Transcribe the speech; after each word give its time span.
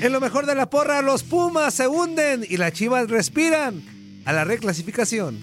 En 0.00 0.12
lo 0.12 0.20
mejor 0.20 0.46
de 0.46 0.54
la 0.54 0.70
porra, 0.70 1.02
los 1.02 1.22
Pumas 1.22 1.74
se 1.74 1.86
hunden 1.86 2.42
y 2.48 2.56
las 2.56 2.72
Chivas 2.72 3.10
respiran 3.10 3.82
a 4.24 4.32
la 4.32 4.44
reclasificación. 4.44 5.38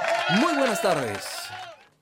Muy 0.41 0.53
buenas 0.55 0.79
tardes. 0.79 1.25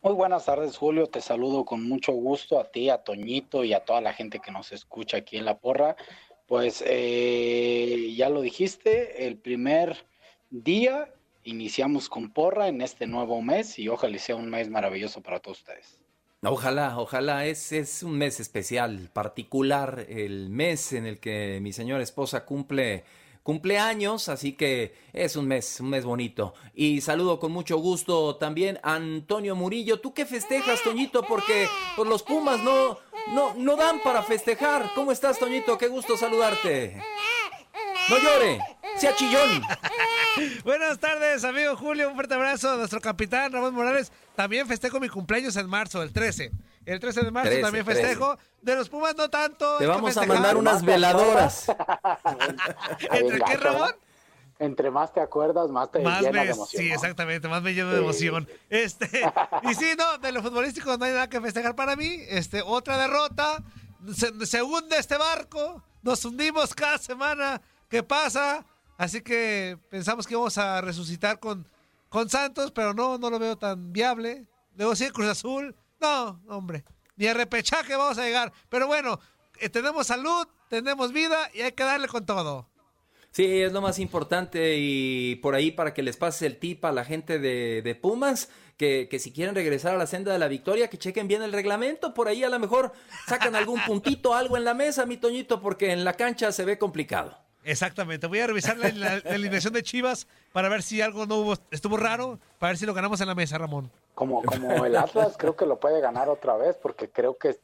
Muy 0.05 0.13
buenas 0.13 0.45
tardes, 0.45 0.77
Julio. 0.77 1.07
Te 1.07 1.19
saludo 1.19 1.65
con 1.65 1.81
mucho 1.81 2.11
gusto 2.11 2.59
a 2.59 2.65
ti, 2.65 2.91
a 2.91 2.99
Toñito 2.99 3.63
y 3.63 3.73
a 3.73 3.79
toda 3.79 4.01
la 4.01 4.13
gente 4.13 4.39
que 4.39 4.51
nos 4.51 4.71
escucha 4.71 5.17
aquí 5.17 5.37
en 5.37 5.45
La 5.45 5.57
Porra. 5.57 5.95
Pues 6.47 6.83
eh, 6.85 8.13
ya 8.15 8.29
lo 8.29 8.41
dijiste, 8.41 9.27
el 9.27 9.37
primer 9.37 10.05
día 10.49 11.11
iniciamos 11.43 12.09
con 12.09 12.31
porra 12.31 12.67
en 12.67 12.81
este 12.81 13.07
nuevo 13.07 13.41
mes 13.41 13.79
y 13.79 13.87
ojalá 13.87 14.17
sea 14.19 14.35
un 14.35 14.49
mes 14.49 14.69
maravilloso 14.69 15.21
para 15.21 15.39
todos 15.39 15.59
ustedes. 15.59 15.99
Ojalá, 16.43 16.99
ojalá, 16.99 17.45
es, 17.45 17.71
es 17.71 18.03
un 18.03 18.17
mes 18.17 18.39
especial, 18.39 19.09
particular, 19.11 20.05
el 20.09 20.49
mes 20.49 20.93
en 20.93 21.07
el 21.07 21.19
que 21.19 21.59
mi 21.61 21.73
señora 21.73 22.03
esposa 22.03 22.45
cumple 22.45 23.03
cumpleaños, 23.45 24.27
así 24.27 24.53
que 24.53 24.95
es 25.13 25.35
un 25.35 25.47
mes, 25.47 25.79
un 25.79 25.89
mes 25.89 26.03
bonito. 26.03 26.55
Y 26.73 27.01
saludo 27.01 27.39
con 27.39 27.51
mucho 27.51 27.77
gusto 27.77 28.37
también 28.37 28.79
a 28.81 28.95
Antonio 28.95 29.55
Murillo. 29.55 29.99
¿Tú 29.99 30.15
qué 30.15 30.25
festejas, 30.25 30.81
Toñito? 30.81 31.23
Porque 31.23 31.67
pues, 31.95 32.09
los 32.09 32.23
Pumas 32.23 32.63
no, 32.63 32.97
no, 33.27 33.53
no 33.55 33.75
dan 33.75 34.01
para 34.01 34.23
festejar. 34.23 34.91
¿Cómo 34.95 35.11
estás, 35.11 35.39
Toñito? 35.39 35.77
Qué 35.77 35.87
gusto 35.87 36.17
saludarte. 36.17 37.01
No 38.09 38.17
llore, 38.19 38.59
sea 38.97 39.15
chillón. 39.15 39.63
Buenas 40.63 40.99
tardes, 40.99 41.43
amigo 41.43 41.75
Julio. 41.75 42.09
Un 42.09 42.15
fuerte 42.15 42.35
abrazo 42.35 42.73
a 42.73 42.75
nuestro 42.75 43.01
capitán 43.01 43.51
Ramón 43.51 43.73
Morales. 43.73 44.11
También 44.35 44.67
festejo 44.67 44.99
mi 44.99 45.09
cumpleaños 45.09 45.55
en 45.55 45.67
marzo, 45.67 46.03
el 46.03 46.13
13. 46.13 46.51
El 46.85 46.99
13 46.99 47.21
de 47.23 47.31
marzo 47.31 47.49
13, 47.49 47.61
también 47.63 47.85
festejo. 47.85 48.35
13. 48.35 48.51
De 48.61 48.75
los 48.75 48.89
Pumas 48.89 49.15
no 49.15 49.29
tanto. 49.29 49.77
Te 49.77 49.87
vamos 49.87 50.15
a 50.17 50.25
mandar 50.25 50.55
unas 50.55 50.83
veladoras. 50.83 51.65
¿Entre 53.11 53.39
qué, 53.39 53.57
Ramón? 53.57 53.95
Entre 54.57 54.89
más 54.89 55.13
te 55.13 55.19
acuerdas, 55.19 55.69
más 55.69 55.91
te 55.91 55.99
más 55.99 56.21
llena 56.21 56.39
me, 56.39 56.45
de 56.45 56.51
emoción. 56.51 56.81
Sí, 56.81 56.91
exactamente, 56.91 57.47
más 57.47 57.61
me 57.61 57.73
lleno 57.73 57.91
de 57.91 57.99
emoción. 57.99 58.47
Este, 58.69 59.05
y 59.63 59.75
sí, 59.75 59.93
no, 59.97 60.17
de 60.17 60.31
lo 60.31 60.41
futbolístico 60.41 60.95
no 60.97 61.05
hay 61.05 61.11
nada 61.11 61.29
que 61.29 61.41
festejar 61.41 61.75
para 61.75 61.95
mí. 61.95 62.19
Este, 62.29 62.61
otra 62.61 62.97
derrota. 62.97 63.63
Se, 64.13 64.45
se 64.45 64.61
hunde 64.61 64.97
este 64.97 65.17
barco. 65.17 65.83
Nos 66.01 66.23
hundimos 66.23 66.73
cada 66.73 66.97
semana. 66.97 67.61
¿Qué 67.89 68.01
pasa? 68.03 68.65
Así 68.97 69.21
que 69.21 69.77
pensamos 69.89 70.25
que 70.25 70.33
íbamos 70.35 70.57
a 70.57 70.79
resucitar 70.79 71.39
con, 71.39 71.67
con 72.09 72.29
Santos, 72.29 72.71
pero 72.71 72.93
no, 72.93 73.17
no 73.17 73.29
lo 73.29 73.39
veo 73.39 73.57
tan 73.57 73.91
viable. 73.91 74.45
Luego 74.75 74.95
sí, 74.95 75.09
Cruz 75.09 75.27
Azul. 75.27 75.75
No, 75.99 76.39
hombre. 76.47 76.85
Ni 77.17 77.27
a 77.27 77.33
repechaje 77.33 77.95
vamos 77.95 78.17
a 78.17 78.23
llegar. 78.23 78.53
Pero 78.69 78.87
bueno, 78.87 79.19
eh, 79.59 79.69
tenemos 79.69 80.07
salud, 80.07 80.47
tenemos 80.69 81.11
vida 81.11 81.49
y 81.53 81.61
hay 81.61 81.71
que 81.73 81.83
darle 81.83 82.07
con 82.07 82.25
todo. 82.25 82.69
Sí, 83.35 83.63
es 83.63 83.73
lo 83.73 83.81
más 83.81 83.99
importante 83.99 84.77
y 84.77 85.35
por 85.43 85.55
ahí 85.55 85.69
para 85.69 85.93
que 85.93 86.01
les 86.01 86.15
pase 86.15 86.45
el 86.45 86.57
tip 86.57 86.85
a 86.85 86.93
la 86.93 87.03
gente 87.03 87.37
de, 87.37 87.81
de 87.81 87.93
Pumas, 87.93 88.49
que, 88.77 89.09
que, 89.11 89.19
si 89.19 89.33
quieren 89.33 89.53
regresar 89.53 89.93
a 89.93 89.97
la 89.97 90.07
senda 90.07 90.31
de 90.31 90.39
la 90.39 90.47
victoria, 90.47 90.89
que 90.89 90.97
chequen 90.97 91.27
bien 91.27 91.43
el 91.43 91.51
reglamento, 91.51 92.13
por 92.13 92.29
ahí 92.29 92.45
a 92.45 92.49
lo 92.49 92.57
mejor 92.59 92.93
sacan 93.27 93.53
algún 93.53 93.81
puntito, 93.81 94.33
algo 94.33 94.55
en 94.55 94.63
la 94.63 94.73
mesa, 94.73 95.05
mi 95.05 95.17
Toñito, 95.17 95.61
porque 95.61 95.91
en 95.91 96.05
la 96.05 96.13
cancha 96.13 96.53
se 96.53 96.63
ve 96.63 96.77
complicado. 96.77 97.37
Exactamente, 97.65 98.25
voy 98.27 98.39
a 98.39 98.47
revisar 98.47 98.77
la, 98.77 98.87
la, 98.93 99.19
la, 99.21 99.31
alineación 99.31 99.73
de 99.73 99.83
Chivas 99.83 100.29
para 100.53 100.69
ver 100.69 100.81
si 100.81 101.01
algo 101.01 101.25
no 101.25 101.35
hubo, 101.39 101.55
estuvo 101.71 101.97
raro, 101.97 102.39
para 102.57 102.69
ver 102.69 102.77
si 102.77 102.85
lo 102.85 102.93
ganamos 102.93 103.19
en 103.19 103.27
la 103.27 103.35
mesa, 103.35 103.57
Ramón. 103.57 103.91
Como, 104.13 104.43
como 104.43 104.85
el 104.85 104.95
Atlas 104.95 105.35
creo 105.37 105.57
que 105.57 105.65
lo 105.65 105.77
puede 105.77 105.99
ganar 105.99 106.29
otra 106.29 106.55
vez, 106.55 106.77
porque 106.77 107.09
creo 107.09 107.37
que 107.37 107.59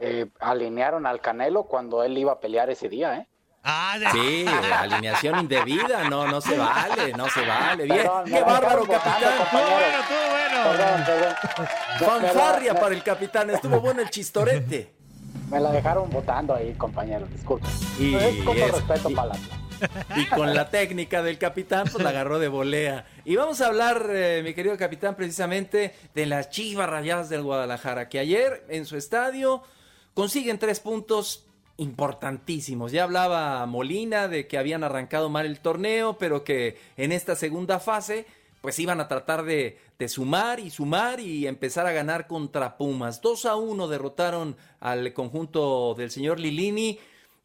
eh, 0.00 0.26
alinearon 0.40 1.06
al 1.06 1.20
Canelo 1.20 1.62
cuando 1.62 2.02
él 2.02 2.18
iba 2.18 2.32
a 2.32 2.40
pelear 2.40 2.70
ese 2.70 2.88
día, 2.88 3.18
¿eh? 3.18 3.28
Ah, 3.68 3.98
sí, 4.12 4.46
alineación 4.78 5.40
indebida, 5.40 6.08
no, 6.08 6.28
no 6.28 6.40
se 6.40 6.56
vale, 6.56 7.12
no 7.14 7.28
se 7.28 7.44
vale. 7.44 7.82
Bien, 7.82 7.96
perdón, 7.96 8.24
qué 8.24 8.40
bárbaro, 8.40 8.86
capitán. 8.86 9.22
Estuvo 9.24 9.60
bueno, 9.60 9.98
estuvo 10.00 10.30
bueno. 10.30 10.62
Perdón, 10.70 11.04
perdón. 11.04 11.68
Fanfarria 12.22 12.74
para 12.74 12.94
el 12.94 13.02
capitán, 13.02 13.50
estuvo 13.50 13.80
bueno 13.80 14.02
el 14.02 14.10
chistorete. 14.10 14.94
Me 15.50 15.58
la 15.58 15.72
dejaron 15.72 16.08
votando 16.10 16.54
ahí, 16.54 16.74
compañero, 16.74 17.26
disculpe. 17.26 17.66
Y 17.98 18.14
es 18.14 18.44
con 18.44 18.56
es, 18.56 18.70
respeto 18.70 19.10
y, 19.10 19.14
para 19.14 19.28
la... 19.28 19.36
y 20.16 20.26
con 20.26 20.54
la 20.54 20.70
técnica 20.70 21.22
del 21.22 21.36
capitán, 21.36 21.88
pues 21.90 22.04
la 22.04 22.10
agarró 22.10 22.38
de 22.38 22.46
volea. 22.46 23.06
Y 23.24 23.34
vamos 23.34 23.60
a 23.60 23.66
hablar, 23.66 24.06
eh, 24.10 24.42
mi 24.44 24.54
querido 24.54 24.76
capitán, 24.76 25.16
precisamente 25.16 25.92
de 26.14 26.26
las 26.26 26.50
chivas 26.50 26.88
rayadas 26.88 27.28
del 27.28 27.42
Guadalajara, 27.42 28.08
que 28.08 28.20
ayer 28.20 28.64
en 28.68 28.86
su 28.86 28.96
estadio 28.96 29.64
consiguen 30.14 30.60
tres 30.60 30.78
puntos 30.78 31.45
importantísimos. 31.78 32.92
Ya 32.92 33.04
hablaba 33.04 33.64
Molina 33.66 34.28
de 34.28 34.46
que 34.46 34.58
habían 34.58 34.84
arrancado 34.84 35.28
mal 35.28 35.46
el 35.46 35.60
torneo, 35.60 36.18
pero 36.18 36.44
que 36.44 36.78
en 36.96 37.12
esta 37.12 37.36
segunda 37.36 37.80
fase 37.80 38.26
pues 38.66 38.80
iban 38.80 39.00
a 39.00 39.06
tratar 39.06 39.44
de, 39.44 39.78
sumar 40.08 40.58
y 40.58 40.70
sumar 40.70 41.20
y 41.20 41.46
empezar 41.46 41.86
a 41.86 41.92
ganar 41.92 42.26
contra 42.26 42.76
Pumas. 42.76 43.20
2 43.20 43.46
a 43.46 43.54
1 43.54 43.86
derrotaron 43.86 44.56
al 44.80 45.12
conjunto 45.12 45.94
del 45.94 46.10
señor 46.10 46.40
Lilini. 46.40 46.98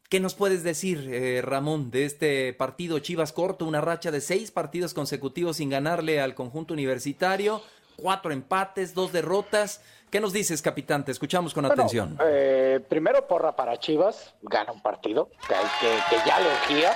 ¿Qué 0.08 0.18
nos 0.18 0.34
puedes 0.34 0.64
decir, 0.64 1.08
eh, 1.12 1.40
Ramón, 1.40 1.92
de 1.92 2.06
este 2.06 2.52
partido 2.54 2.98
Chivas 2.98 3.32
corto? 3.32 3.66
Una 3.66 3.80
racha 3.80 4.10
de 4.10 4.20
seis 4.20 4.50
partidos 4.50 4.94
consecutivos 4.94 5.58
sin 5.58 5.70
ganarle 5.70 6.20
al 6.20 6.34
conjunto 6.34 6.74
universitario, 6.74 7.62
cuatro 7.94 8.32
empates, 8.32 8.92
dos 8.92 9.12
derrotas. 9.12 9.80
¿Qué 10.12 10.20
nos 10.20 10.34
dices, 10.34 10.60
capitán? 10.60 11.06
Te 11.06 11.10
escuchamos 11.10 11.54
con 11.54 11.62
bueno, 11.62 11.72
atención. 11.72 12.18
Eh, 12.22 12.84
primero, 12.86 13.26
porra 13.26 13.56
para 13.56 13.78
Chivas, 13.78 14.34
gana 14.42 14.70
un 14.70 14.82
partido 14.82 15.30
que, 15.48 15.54
que, 15.80 15.96
que 16.10 16.28
ya 16.28 16.38
le 16.38 16.48
urgía. 16.48 16.92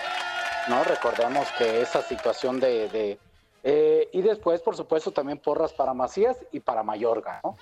¿no? 0.69 0.85
Recordemos 0.85 1.49
que 1.57 1.81
esa 1.81 2.03
situación 2.03 2.61
de... 2.61 3.19
Eh, 3.65 4.09
y 4.13 4.21
después, 4.21 4.61
por 4.61 4.77
supuesto, 4.77 5.13
también 5.13 5.39
porras 5.39 5.73
para 5.73 5.95
Macías 5.95 6.37
y 6.53 6.61
para 6.61 6.83
Mayorga, 6.83 7.41
¿no? 7.43 7.57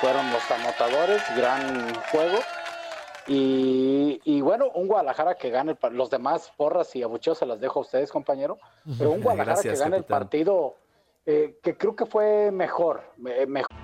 Fueron 0.00 0.28
los 0.32 0.50
anotadores, 0.50 1.22
gran 1.36 1.94
juego. 2.10 2.38
Y, 3.28 4.40
bueno, 4.40 4.72
un 4.74 4.88
Guadalajara 4.88 5.36
que 5.36 5.50
gane, 5.50 5.78
los 5.92 6.10
demás 6.10 6.52
porras 6.56 6.96
y 6.96 7.04
abucheos 7.04 7.38
se 7.38 7.46
las 7.46 7.60
dejo 7.60 7.78
a 7.78 7.82
ustedes, 7.82 8.10
compañero, 8.10 8.58
pero 8.98 9.12
un 9.12 9.20
Guadalajara 9.22 9.62
que 9.62 9.76
gane 9.76 9.98
el 9.98 10.04
partido 10.04 10.74
eh, 11.26 11.60
que 11.62 11.76
creo 11.76 11.94
que 11.94 12.06
fue 12.06 12.50
mejor, 12.50 13.04
mejor. 13.16 13.83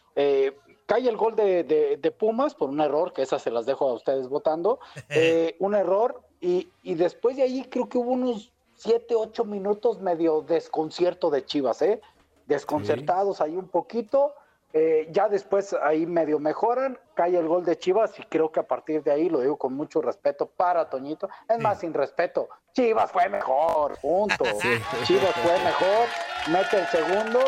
cae 1.01 1.09
el 1.09 1.17
gol 1.17 1.35
de, 1.35 2.15
Pumas 2.17 2.53
por 2.53 2.69
un 2.69 2.79
error, 2.81 3.13
que 3.13 3.21
esas 3.21 3.41
se 3.41 3.51
las 3.51 3.65
dejo 3.65 3.89
a 3.89 3.93
ustedes 3.93 4.27
votando. 4.27 4.79
Eh, 5.09 5.55
un 5.59 5.75
error 5.75 6.21
y, 6.39 6.69
y, 6.83 6.95
después 6.95 7.35
de 7.35 7.43
ahí 7.43 7.65
creo 7.69 7.89
que 7.89 7.97
hubo 7.97 8.11
unos 8.11 8.51
7, 8.75 9.13
8 9.15 9.43
minutos 9.45 9.99
medio 9.99 10.41
desconcierto 10.41 11.29
de 11.29 11.45
Chivas, 11.45 11.81
¿eh? 11.81 12.01
Desconcertados 12.47 13.41
ahí 13.41 13.55
un 13.57 13.67
poquito 13.67 14.33
eh, 14.73 15.09
ya 15.11 15.27
después 15.27 15.75
ahí 15.83 16.05
medio 16.05 16.39
mejoran, 16.39 16.97
cae 17.13 17.37
el 17.37 17.45
gol 17.45 17.65
de 17.65 17.77
Chivas 17.77 18.17
y 18.17 18.23
creo 18.23 18.53
que 18.53 18.61
a 18.61 18.67
partir 18.67 19.03
de 19.03 19.11
ahí, 19.11 19.27
lo 19.27 19.41
digo 19.41 19.57
con 19.57 19.73
mucho 19.73 20.01
respeto 20.01 20.45
para 20.45 20.89
Toñito, 20.89 21.29
es 21.49 21.59
más 21.59 21.81
sin 21.81 21.93
respeto, 21.93 22.47
Chivas 22.71 23.11
fue 23.11 23.27
mejor, 23.27 23.97
punto. 23.99 24.45
Chivas 25.03 25.35
fue 25.35 25.59
mejor, 25.59 26.07
mete 26.47 26.79
el 26.79 26.87
segundo 26.87 27.39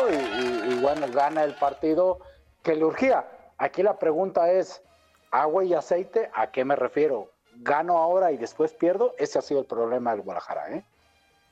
y, 0.70 0.74
bueno, 0.82 1.06
gana 1.14 1.44
el 1.44 1.54
partido 1.54 2.18
que 2.62 2.74
le 2.74 2.84
urgía. 2.84 3.26
Aquí 3.64 3.82
la 3.82 3.98
pregunta 3.98 4.52
es, 4.52 4.82
agua 5.30 5.64
y 5.64 5.72
aceite, 5.72 6.30
¿a 6.34 6.50
qué 6.50 6.66
me 6.66 6.76
refiero? 6.76 7.30
¿Gano 7.62 7.96
ahora 7.96 8.30
y 8.30 8.36
después 8.36 8.74
pierdo? 8.74 9.14
Ese 9.18 9.38
ha 9.38 9.42
sido 9.42 9.60
el 9.60 9.64
problema 9.64 10.10
del 10.10 10.20
Guadalajara, 10.20 10.70
¿eh? 10.70 10.84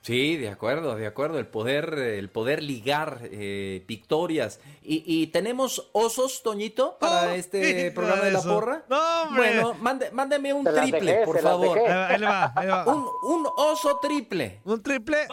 Sí, 0.01 0.37
de 0.37 0.49
acuerdo, 0.49 0.95
de 0.95 1.07
acuerdo. 1.07 1.39
El 1.39 1.47
poder, 1.47 1.95
el 1.95 2.29
poder 2.29 2.61
ligar 2.61 3.17
eh, 3.23 3.83
victorias. 3.87 4.59
Y, 4.83 5.25
tenemos 5.27 5.89
osos, 5.91 6.43
Toñito, 6.43 6.99
para 6.99 7.31
oh, 7.31 7.33
este 7.33 7.89
programa 7.89 8.25
de 8.25 8.31
la 8.31 8.41
porra. 8.43 8.83
No, 8.89 9.35
bueno, 9.35 9.73
mándeme 10.11 10.53
un 10.53 10.65
triple, 10.65 11.25
por 11.25 11.39
favor. 11.39 11.79
Ahí 11.79 12.21
va, 12.21 12.53
ahí 12.55 12.67
va. 12.67 12.85
Un, 12.85 13.07
un, 13.23 13.47
oso 13.57 13.97
triple. 13.99 14.61
¿Un 14.65 14.83
triple? 14.83 15.25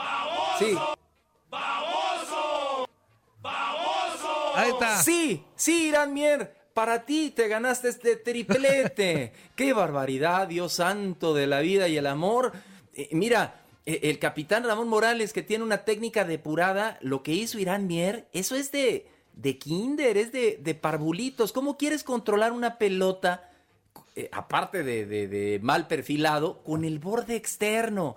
Sí. 0.58 0.78
¡Baboso! 1.50 2.88
¡Baboso! 3.42 4.52
Ahí 4.54 4.70
está. 4.70 4.96
Sí, 5.02 5.44
sí, 5.56 5.88
Irán 5.88 6.14
Mier. 6.14 6.59
Para 6.74 7.04
ti 7.04 7.30
te 7.30 7.48
ganaste 7.48 7.88
este 7.88 8.16
triplete. 8.16 9.32
¡Qué 9.56 9.72
barbaridad, 9.72 10.48
Dios 10.48 10.74
santo 10.74 11.34
de 11.34 11.46
la 11.46 11.60
vida 11.60 11.88
y 11.88 11.96
el 11.96 12.06
amor! 12.06 12.52
Eh, 12.94 13.08
mira, 13.12 13.60
e, 13.86 14.10
el 14.10 14.18
capitán 14.18 14.64
Ramón 14.64 14.88
Morales, 14.88 15.32
que 15.32 15.42
tiene 15.42 15.64
una 15.64 15.84
técnica 15.84 16.24
depurada, 16.24 16.98
lo 17.00 17.22
que 17.22 17.32
hizo 17.32 17.58
Irán 17.58 17.86
Mier, 17.86 18.28
eso 18.32 18.54
es 18.54 18.70
de, 18.72 19.08
de 19.34 19.58
kinder, 19.58 20.16
es 20.16 20.32
de, 20.32 20.58
de 20.62 20.74
parvulitos. 20.74 21.52
¿Cómo 21.52 21.76
quieres 21.76 22.04
controlar 22.04 22.52
una 22.52 22.78
pelota, 22.78 23.50
eh, 24.14 24.28
aparte 24.32 24.82
de, 24.82 25.06
de, 25.06 25.58
mal 25.62 25.86
perfilado, 25.86 26.62
con 26.62 26.84
el 26.84 26.98
borde 26.98 27.36
externo? 27.36 28.16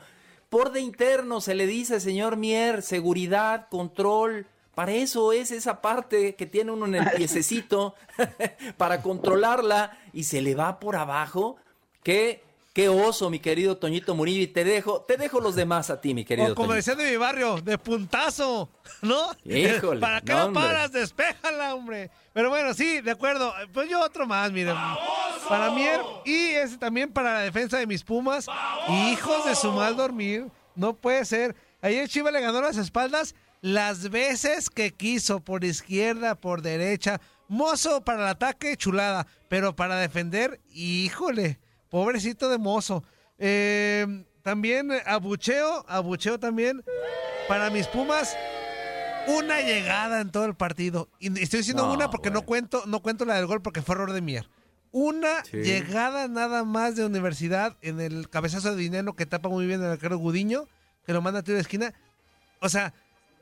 Borde 0.52 0.82
interno 0.82 1.42
se 1.42 1.56
le 1.56 1.66
dice, 1.66 2.00
señor 2.00 2.38
Mier, 2.38 2.84
seguridad, 2.84 3.68
control. 3.70 4.46
Para 4.76 4.94
eso 4.94 5.34
es 5.34 5.52
esa 5.52 5.82
parte 5.82 6.36
que 6.36 6.46
tiene 6.46 6.72
uno 6.72 6.86
en 6.86 6.96
el 6.96 7.12
piececito, 7.12 7.96
para 8.78 9.02
controlarla 9.02 9.98
y 10.14 10.24
se 10.24 10.42
le 10.42 10.56
va 10.56 10.80
por 10.80 10.96
abajo. 10.96 11.58
Que 12.04 12.44
Qué 12.74 12.90
oso, 12.90 13.30
mi 13.30 13.38
querido 13.38 13.78
Toñito 13.78 14.16
Murillo. 14.16 14.42
Y 14.42 14.48
te 14.48 14.64
dejo, 14.64 15.02
te 15.02 15.16
dejo 15.16 15.40
los 15.40 15.54
demás 15.54 15.92
a 15.92 16.02
ti, 16.02 16.16
mi 16.16 16.26
querido. 16.26 16.54
O 16.54 16.56
como 16.56 16.74
decía 16.74 16.96
de 16.96 17.12
mi 17.12 17.18
barrio, 17.18 17.62
de 17.62 17.78
puntazo, 17.78 18.68
¿no? 19.04 19.30
Híjole. 19.46 20.02
¿Para 20.02 20.22
qué 20.22 20.34
no, 20.34 20.52
paras? 20.52 20.92
Despéjala, 20.92 21.76
hombre. 21.76 22.10
Pero 22.34 22.50
bueno, 22.50 22.74
sí, 22.74 23.00
de 23.02 23.12
acuerdo. 23.12 23.54
Pues 23.72 23.88
yo 23.88 24.02
otro 24.02 24.26
más, 24.26 24.52
miren. 24.52 24.76
Para 25.48 25.70
mí, 25.70 25.86
y 26.26 26.48
ese 26.56 26.80
también 26.80 27.14
para 27.14 27.36
la 27.36 27.40
defensa 27.42 27.78
de 27.78 27.86
mis 27.86 28.04
Pumas. 28.04 28.48
Hijos 28.90 29.46
de 29.46 29.54
su 29.54 29.72
mal 29.72 29.96
dormir. 29.96 30.48
No 30.74 30.96
puede 30.96 31.26
ser. 31.26 31.56
Ayer 31.80 32.10
Chiva 32.10 32.32
le 32.32 32.42
ganó 32.42 32.60
las 32.60 32.78
espaldas 32.78 33.36
las 33.64 34.10
veces 34.10 34.70
que 34.70 34.92
quiso, 34.92 35.40
por 35.40 35.64
izquierda, 35.64 36.36
por 36.36 36.62
derecha. 36.62 37.22
Mozo 37.48 38.04
para 38.04 38.24
el 38.24 38.28
ataque, 38.28 38.76
chulada. 38.76 39.26
Pero 39.48 39.74
para 39.74 39.96
defender, 39.96 40.60
híjole. 40.74 41.60
Pobrecito 41.90 42.50
de 42.50 42.58
mozo. 42.58 43.06
Eh, 43.38 44.26
también 44.42 44.92
abucheo, 45.06 45.86
abucheo 45.88 46.42
también. 46.42 46.84
Para 47.48 47.70
mis 47.70 47.88
Pumas, 47.88 48.36
una 49.28 49.62
llegada 49.62 50.20
en 50.20 50.32
todo 50.32 50.44
el 50.44 50.56
partido. 50.56 51.08
Y 51.20 51.28
estoy 51.42 51.60
diciendo 51.60 51.90
una 51.90 52.10
porque 52.10 52.32
no 52.32 52.42
cuento, 52.42 52.84
no 52.86 53.02
cuento 53.02 53.24
la 53.24 53.36
del 53.36 53.46
gol 53.46 53.62
porque 53.62 53.82
fue 53.82 53.96
error 53.96 54.12
de 54.12 54.20
Mier. 54.20 54.50
Una 54.92 55.42
llegada 55.44 56.28
nada 56.28 56.66
más 56.66 56.98
de 56.98 57.06
universidad 57.06 57.78
en 57.82 58.02
el 58.02 58.28
cabezazo 58.30 58.76
de 58.76 58.82
dinero 58.82 59.16
que 59.16 59.26
tapa 59.26 59.48
muy 59.48 59.66
bien 59.66 59.82
el 59.82 59.92
arquero 59.92 60.18
Gudiño, 60.18 60.68
que 61.06 61.14
lo 61.14 61.22
manda 61.22 61.40
a 61.40 61.44
tiro 61.44 61.56
de 61.56 61.62
esquina. 61.62 61.94
O 62.60 62.68
sea, 62.68 62.94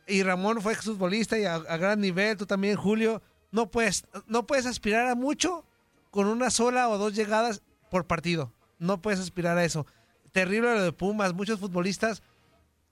y 0.07 0.24
Ramón 0.24 0.62
fue 0.62 0.75
futbolista 0.75 1.38
y 1.38 1.45
a, 1.45 1.59
gran 1.59 2.00
nivel, 2.00 2.38
tú 2.38 2.45
también, 2.45 2.75
Julio. 2.75 3.21
No 3.51 3.69
puedes, 3.69 4.06
no 4.27 4.45
puedes 4.48 4.65
aspirar 4.65 5.07
a 5.07 5.15
mucho 5.15 5.65
con 6.09 6.27
una 6.27 6.50
sola 6.50 6.89
o 6.89 6.98
dos 6.98 7.13
llegadas 7.13 7.62
por 7.89 8.06
partido. 8.06 8.53
No 8.80 9.01
puedes 9.01 9.19
aspirar 9.19 9.57
a 9.57 9.65
eso. 9.65 9.86
Terrible 10.31 10.74
lo 10.74 10.83
de 10.83 10.94
Pumas, 10.94 11.33
muchos 11.33 11.59
futbolistas, 11.59 12.24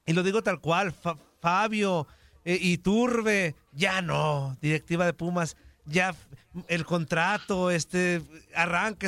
y 0.06 0.14
lo 0.14 0.24
digo 0.24 0.44
tal 0.44 0.60
cual, 0.60 0.94
Fabio, 1.40 2.08
eh, 2.44 2.58
y 2.60 2.80
Turbe, 2.80 3.56
ya 3.72 4.02
no, 4.02 4.58
directiva 4.62 5.06
de 5.06 5.14
Pumas, 5.14 5.56
ya 5.86 6.16
el 6.68 6.86
contrato, 6.86 7.72
este, 7.72 8.22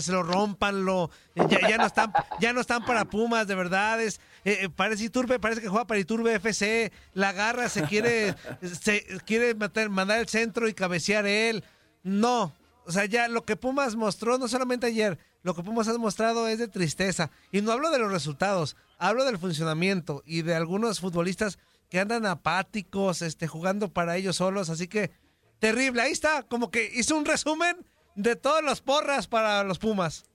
lo 0.08 0.24
rompanlo, 0.24 1.10
ya, 1.36 1.67
ya 1.67 1.77
no 1.77 1.86
están, 1.86 2.13
ya 2.39 2.53
no 2.53 2.62
están 2.62 2.86
para 2.86 3.05
Pumas, 3.05 3.48
de 3.48 3.55
verdad, 3.55 4.01
es, 4.01 4.22
eh, 4.45 4.60
eh, 4.62 4.69
parece 4.69 5.05
Iturbe, 5.05 5.39
parece 5.39 5.62
que 5.62 5.69
juega 5.69 5.86
para 5.86 6.00
Iturbe 6.00 6.36
FC, 6.36 6.91
la 7.13 7.31
garra 7.31 7.69
se 7.69 7.83
quiere, 7.83 8.36
se 8.81 9.03
quiere 9.25 9.55
mandar 9.89 10.19
el 10.19 10.27
centro 10.27 10.67
y 10.67 10.74
cabecear 10.74 11.25
él, 11.25 11.63
no, 12.03 12.53
o 12.86 12.91
sea, 12.91 13.05
ya 13.05 13.27
lo 13.27 13.45
que 13.45 13.55
Pumas 13.55 13.95
mostró, 13.95 14.38
no 14.38 14.48
solamente 14.48 14.88
ayer, 14.88 15.19
lo 15.43 15.55
que 15.55 15.63
Pumas 15.63 15.88
ha 15.88 15.98
mostrado 15.98 16.48
es 16.48 16.60
de 16.60 16.67
tristeza. 16.67 17.31
Y 17.51 17.62
no 17.62 17.71
hablo 17.71 17.89
de 17.89 18.00
los 18.00 18.12
resultados, 18.12 18.75
hablo 18.98 19.24
del 19.25 19.38
funcionamiento 19.38 20.24
y 20.25 20.41
de 20.41 20.55
algunos 20.55 21.00
futbolistas 21.00 21.60
que 21.89 22.00
andan 22.00 22.25
apáticos, 22.25 23.21
este, 23.21 23.48
jugando 23.48 23.89
para 23.89 24.17
ellos 24.17 24.38
solos. 24.38 24.69
Así 24.69 24.88
que, 24.88 25.12
terrible. 25.60 26.01
Ahí 26.01 26.12
está, 26.12 26.43
como 26.43 26.71
que 26.71 26.91
hizo 26.93 27.15
un 27.15 27.25
resumen 27.25 27.77
de 28.15 28.36
todos 28.36 28.63
los 28.63 28.81
porras 28.81 29.27
para 29.27 29.63
los 29.63 29.79
Pumas. 29.79 30.25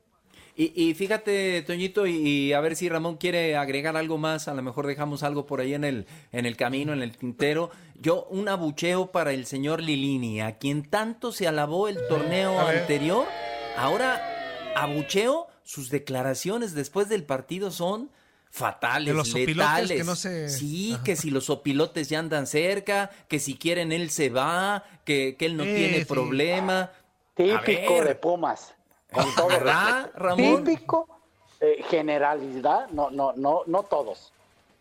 Y, 0.58 0.94
fíjate, 0.94 1.60
Toñito, 1.66 2.06
y, 2.06 2.54
a 2.54 2.60
ver 2.60 2.76
si 2.76 2.88
Ramón 2.88 3.18
quiere 3.18 3.56
agregar 3.56 3.94
algo 3.94 4.16
más, 4.16 4.48
a 4.48 4.54
lo 4.54 4.62
mejor 4.62 4.86
dejamos 4.86 5.22
algo 5.22 5.44
por 5.44 5.60
ahí 5.60 5.74
en 5.74 5.84
el, 5.84 6.06
en 6.32 6.46
el 6.46 6.56
camino, 6.56 6.94
en 6.94 7.02
el 7.02 7.14
tintero. 7.14 7.70
Yo, 8.00 8.26
un 8.30 8.48
abucheo 8.48 9.12
para 9.12 9.32
el 9.32 9.44
señor 9.44 9.82
Lilini, 9.82 10.40
a 10.40 10.56
quien 10.56 10.88
tanto 10.88 11.30
se 11.30 11.46
alabó 11.46 11.88
el 11.88 11.98
torneo 12.08 12.58
anterior, 12.58 13.26
ahora 13.76 14.72
abucheo, 14.74 15.46
sus 15.62 15.90
declaraciones 15.90 16.72
después 16.72 17.10
del 17.10 17.24
partido 17.24 17.70
son 17.70 18.10
fatales, 18.48 19.14
los 19.14 19.34
letales. 19.34 19.98
Que 19.98 20.04
no 20.04 20.16
se... 20.16 20.48
Sí, 20.48 20.96
que 21.04 21.16
si 21.16 21.28
los 21.28 21.50
opilotes 21.50 22.08
ya 22.08 22.18
andan 22.18 22.46
cerca, 22.46 23.10
que 23.28 23.40
si 23.40 23.56
quieren 23.56 23.92
él 23.92 24.08
se 24.08 24.30
va, 24.30 24.84
que, 25.04 25.36
él 25.38 25.58
no 25.58 25.64
tiene 25.64 26.06
problema. 26.06 26.92
Típico 27.34 28.02
de 28.02 28.14
Pumas. 28.14 28.72
Con 29.12 29.34
todo 29.34 29.48
Ramón? 30.14 30.64
Típico, 30.64 31.08
eh, 31.60 31.84
generalidad, 31.88 32.88
no, 32.90 33.10
no, 33.10 33.32
no, 33.34 33.62
no 33.66 33.82
todos, 33.84 34.32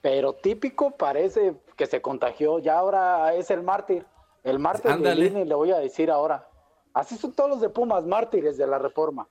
pero 0.02 0.34
típico 0.34 0.92
parece 0.92 1.56
que 1.76 1.86
se 1.86 2.02
contagió, 2.02 2.60
ya 2.60 2.78
ahora 2.78 3.34
es 3.34 3.50
el 3.52 3.64
mártir, 3.64 4.06
el 4.44 4.60
mártir 4.60 4.98
de 4.98 5.16
Lini, 5.16 5.46
le 5.46 5.56
voy 5.56 5.72
a 5.72 5.78
decir 5.78 6.12
ahora. 6.12 6.48
Así 6.94 7.18
son 7.18 7.34
todos 7.34 7.50
los 7.50 7.62
de 7.62 7.70
Pumas, 7.70 8.06
mártires 8.06 8.58
de 8.58 8.68
la 8.68 8.80
reforma. 8.80 9.28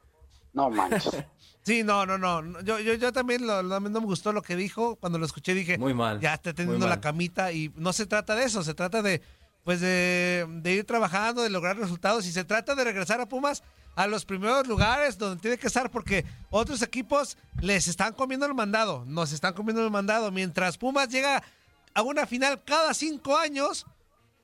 No 0.53 0.71
manches. 0.71 1.11
Sí, 1.65 1.83
no, 1.83 2.05
no, 2.05 2.19
no. 2.19 2.61
Yo, 2.61 2.79
yo, 2.79 2.93
yo 2.93 3.11
también 3.11 3.47
lo, 3.47 3.63
no 3.63 3.81
me 3.81 3.99
gustó 4.01 4.35
lo 4.35 4.43
que 4.43 4.55
dijo. 4.55 4.97
Cuando 4.97 5.19
lo 5.19 5.25
escuché 5.25 5.55
dije, 5.55 5.79
muy 5.79 5.95
mal. 5.95 6.21
Ya 6.21 6.35
está 6.35 6.53
teniendo 6.53 6.87
la 6.87 7.01
camita 7.01 7.53
y 7.53 7.73
no 7.77 7.95
se 7.95 8.05
trata 8.05 8.35
de 8.35 8.45
eso, 8.45 8.63
se 8.63 8.75
trata 8.75 9.01
de 9.01 9.23
pues 9.63 9.81
de, 9.81 10.47
de, 10.47 10.73
ir 10.73 10.85
trabajando, 10.85 11.43
de 11.43 11.49
lograr 11.49 11.79
resultados 11.79 12.27
y 12.27 12.33
se 12.33 12.45
trata 12.45 12.75
de 12.75 12.85
regresar 12.85 13.23
a 13.23 13.27
Pumas 13.27 13.63
a 13.95 14.07
los 14.07 14.25
primeros 14.25 14.67
lugares 14.67 15.19
donde 15.19 15.41
tiene 15.41 15.59
que 15.59 15.67
estar 15.67 15.91
porque 15.91 16.25
otros 16.51 16.83
equipos 16.83 17.37
les 17.61 17.89
están 17.89 18.13
comiendo 18.13 18.47
el 18.47 18.55
mandado, 18.55 19.05
nos 19.07 19.33
están 19.33 19.55
comiendo 19.55 19.85
el 19.85 19.91
mandado. 19.91 20.31
Mientras 20.31 20.79
Pumas 20.79 21.09
llega 21.09 21.43
a 21.95 22.03
una 22.03 22.27
final 22.27 22.63
cada 22.65 22.95
cinco 22.95 23.37
años, 23.37 23.87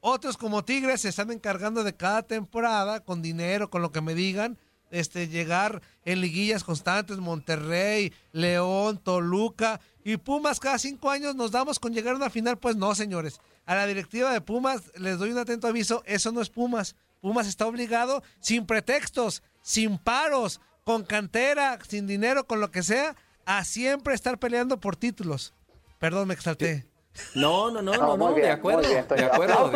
otros 0.01 0.37
como 0.37 0.65
Tigres 0.65 1.03
se 1.03 1.09
están 1.09 1.31
encargando 1.31 1.85
de 1.85 1.95
cada 1.95 2.23
temporada 2.23 3.01
con 3.01 3.23
dinero, 3.23 3.71
con 3.71 3.83
lo 3.83 3.93
que 3.93 4.01
me 4.01 4.15
digan 4.15 4.59
este, 4.91 5.29
llegar 5.29 5.83
en 6.05 6.21
liguillas 6.21 6.65
constantes, 6.65 7.19
Monterrey, 7.19 8.13
León, 8.33 8.99
Toluca 8.99 9.81
y 10.05 10.17
Pumas 10.17 10.61
cada 10.61 10.79
cinco 10.79 11.11
años 11.11 11.35
nos 11.35 11.51
damos 11.51 11.79
con 11.79 11.93
llegar 11.93 12.15
a 12.15 12.17
una 12.17 12.31
final, 12.31 12.59
pues 12.59 12.77
no, 12.77 12.95
señores. 12.95 13.41
A 13.67 13.75
la 13.75 13.87
directiva 13.87 14.33
de 14.33 14.41
Pumas 14.41 14.91
les 14.97 15.19
doy 15.19 15.31
un 15.31 15.39
atento 15.39 15.69
aviso, 15.69 16.03
eso 16.07 16.33
no 16.33 16.41
es 16.41 16.51
Pumas. 16.51 16.97
Pumas 17.21 17.47
está 17.47 17.67
obligado, 17.67 18.23
sin 18.41 18.67
pretextos, 18.67 19.43
sin 19.63 19.99
paros, 19.99 20.61
con 20.85 21.05
cantera, 21.05 21.79
sin 21.87 22.07
dinero, 22.07 22.47
con 22.47 22.61
lo 22.61 22.71
que 22.71 22.83
sea, 22.83 23.15
a 23.45 23.65
siempre 23.65 24.15
estar 24.15 24.39
peleando 24.39 24.81
por 24.81 24.97
títulos. 24.97 25.55
Perdón, 25.99 26.29
me 26.29 26.35
exalté. 26.35 26.87
No, 27.35 27.71
no, 27.71 27.83
no, 27.83 27.93
no, 27.93 28.17
no, 28.17 28.33
de 28.33 28.51
acuerdo, 28.51 28.81
de 28.81 28.99
acuerdo, 28.99 29.19
de 29.19 29.25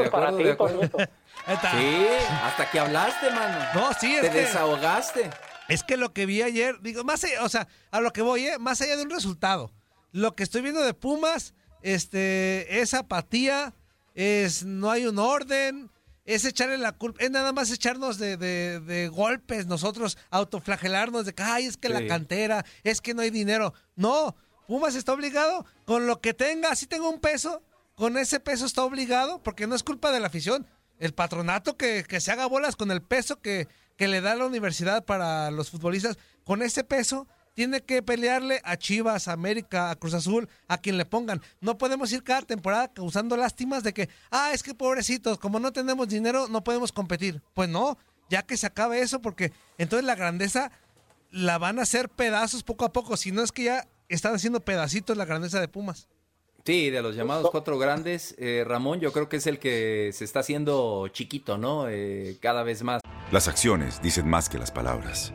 acuerdo, 0.07 0.39
de 0.39 0.53
acuerdo. 0.53 0.91
Sí, 1.47 2.07
hasta 2.43 2.71
que 2.71 2.79
hablaste, 2.79 3.31
mano. 3.31 3.59
No, 3.75 3.93
sí, 3.95 4.15
es 4.15 4.23
Te 4.23 4.31
desahogaste. 4.31 5.31
Es 5.69 5.83
que 5.83 5.97
lo 5.97 6.13
que 6.13 6.27
vi 6.27 6.43
ayer, 6.43 6.81
digo, 6.81 7.05
más 7.05 7.25
allá, 7.25 7.43
o 7.43 7.49
sea, 7.49 7.69
a 7.91 8.01
lo 8.01 8.13
que 8.13 8.23
voy, 8.23 8.47
¿eh? 8.47 8.59
más 8.59 8.81
allá 8.81 8.97
de 8.97 9.03
un 9.03 9.11
resultado. 9.11 9.73
Lo 10.13 10.35
que 10.35 10.43
estoy 10.43 10.63
viendo 10.63 10.83
de 10.83 10.95
Pumas, 10.95 11.55
este, 11.83 12.81
es 12.81 12.95
apatía, 12.95 13.75
es 14.15 14.65
no 14.65 14.91
hay 14.91 15.07
un 15.07 15.19
orden, 15.19 15.91
es 16.25 16.45
echarle 16.45 16.79
la 16.79 16.93
culpa, 16.93 17.23
es 17.23 17.31
nada 17.31 17.53
más 17.53 17.71
echarnos 17.71 18.19
de, 18.19 18.37
de, 18.37 19.09
golpes, 19.09 19.67
nosotros 19.67 20.17
autoflagelarnos 20.31 21.27
de 21.27 21.35
que, 21.35 21.43
ay, 21.43 21.67
es 21.67 21.77
que 21.77 21.89
la 21.89 22.07
cantera, 22.07 22.65
es 22.83 23.01
que 23.01 23.15
no 23.15 23.23
hay 23.23 23.31
dinero. 23.31 23.75
No, 23.95 24.35
Pumas 24.67 24.95
está 24.95 25.13
obligado 25.13 25.67
con 25.85 26.07
lo 26.07 26.21
que 26.21 26.33
tenga, 26.33 26.75
si 26.75 26.87
tengo 26.87 27.11
un 27.11 27.21
peso, 27.21 27.63
con 27.95 28.17
ese 28.17 28.41
peso 28.41 28.65
está 28.65 28.83
obligado, 28.85 29.43
porque 29.43 29.67
no 29.67 29.75
es 29.75 29.83
culpa 29.83 30.11
de 30.11 30.21
la 30.21 30.29
afición, 30.29 30.67
el 30.99 31.13
patronato 31.13 31.77
que, 31.77 32.05
se 32.21 32.33
haga 32.33 32.47
bolas 32.47 32.77
con 32.77 32.91
el 32.91 33.03
peso 33.03 33.41
que, 33.41 33.69
que 33.97 34.09
le 34.09 34.21
da 34.21 34.35
la 34.35 34.47
universidad 34.47 35.05
para 35.05 35.51
los 35.51 35.71
futbolistas, 35.71 36.17
con 36.45 36.63
ese 36.63 36.85
peso 36.85 37.29
tiene 37.55 37.81
que 37.81 38.03
pelearle 38.03 38.61
a 38.65 38.77
Chivas, 38.77 39.29
a 39.29 39.33
América, 39.33 39.91
a 39.91 39.97
Cruz 39.97 40.15
Azul, 40.15 40.49
a 40.69 40.79
quien 40.79 40.99
le 40.99 41.05
pongan. 41.05 41.41
No 41.61 41.79
podemos 41.79 42.13
ir 42.13 42.23
cada 42.23 42.43
temporada 42.43 42.89
causando 42.89 43.37
lástimas 43.37 43.83
de 43.83 43.95
que, 43.95 44.09
ah, 44.31 44.51
es 44.53 44.63
que 44.63 44.75
pobrecitos, 44.75 45.39
como 45.39 45.61
no 45.61 45.73
tenemos 45.73 46.09
dinero, 46.09 46.49
no 46.49 46.63
podemos 46.63 46.93
competir. 46.93 47.41
Pues 47.55 47.69
no, 47.69 47.97
ya 48.29 48.43
que 48.43 48.57
se 48.57 48.67
acabe 48.67 49.01
eso, 49.01 49.23
porque 49.23 49.53
entonces 49.79 50.05
la 50.05 50.17
grandeza 50.17 50.71
la 51.31 51.59
van 51.59 51.79
a 51.79 51.83
hacer 51.83 52.09
pedazos 52.09 52.63
poco 52.63 52.85
a 52.85 52.93
poco, 52.93 53.17
si 53.17 53.33
no 53.33 53.43
es 53.43 53.53
que 53.53 53.65
ya 53.65 53.89
están 54.09 54.35
haciendo 54.35 54.61
pedacitos 54.61 55.17
la 55.17 55.25
grandeza 55.25 55.61
de 55.61 55.69
Pumas. 55.69 56.09
Sí, 56.65 56.89
de 56.89 57.03
los 57.03 57.15
llamados 57.15 57.51
cuatro 57.51 57.79
grandes, 57.79 58.35
eh, 58.39 58.65
Ramón, 58.67 58.99
yo 58.99 59.13
creo 59.13 59.29
que 59.29 59.37
es 59.37 59.47
el 59.47 59.59
que 59.59 60.11
se 60.15 60.25
está 60.25 60.41
haciendo 60.41 61.09
chiquito, 61.09 61.59
¿no? 61.59 61.89
Eh, 61.91 62.39
cada 62.41 62.63
vez 62.63 62.83
más. 62.83 63.03
Las 63.31 63.49
acciones 63.49 64.01
dicen 64.01 64.27
más 64.27 64.49
que 64.49 64.59
las 64.59 64.71
palabras. 64.71 65.35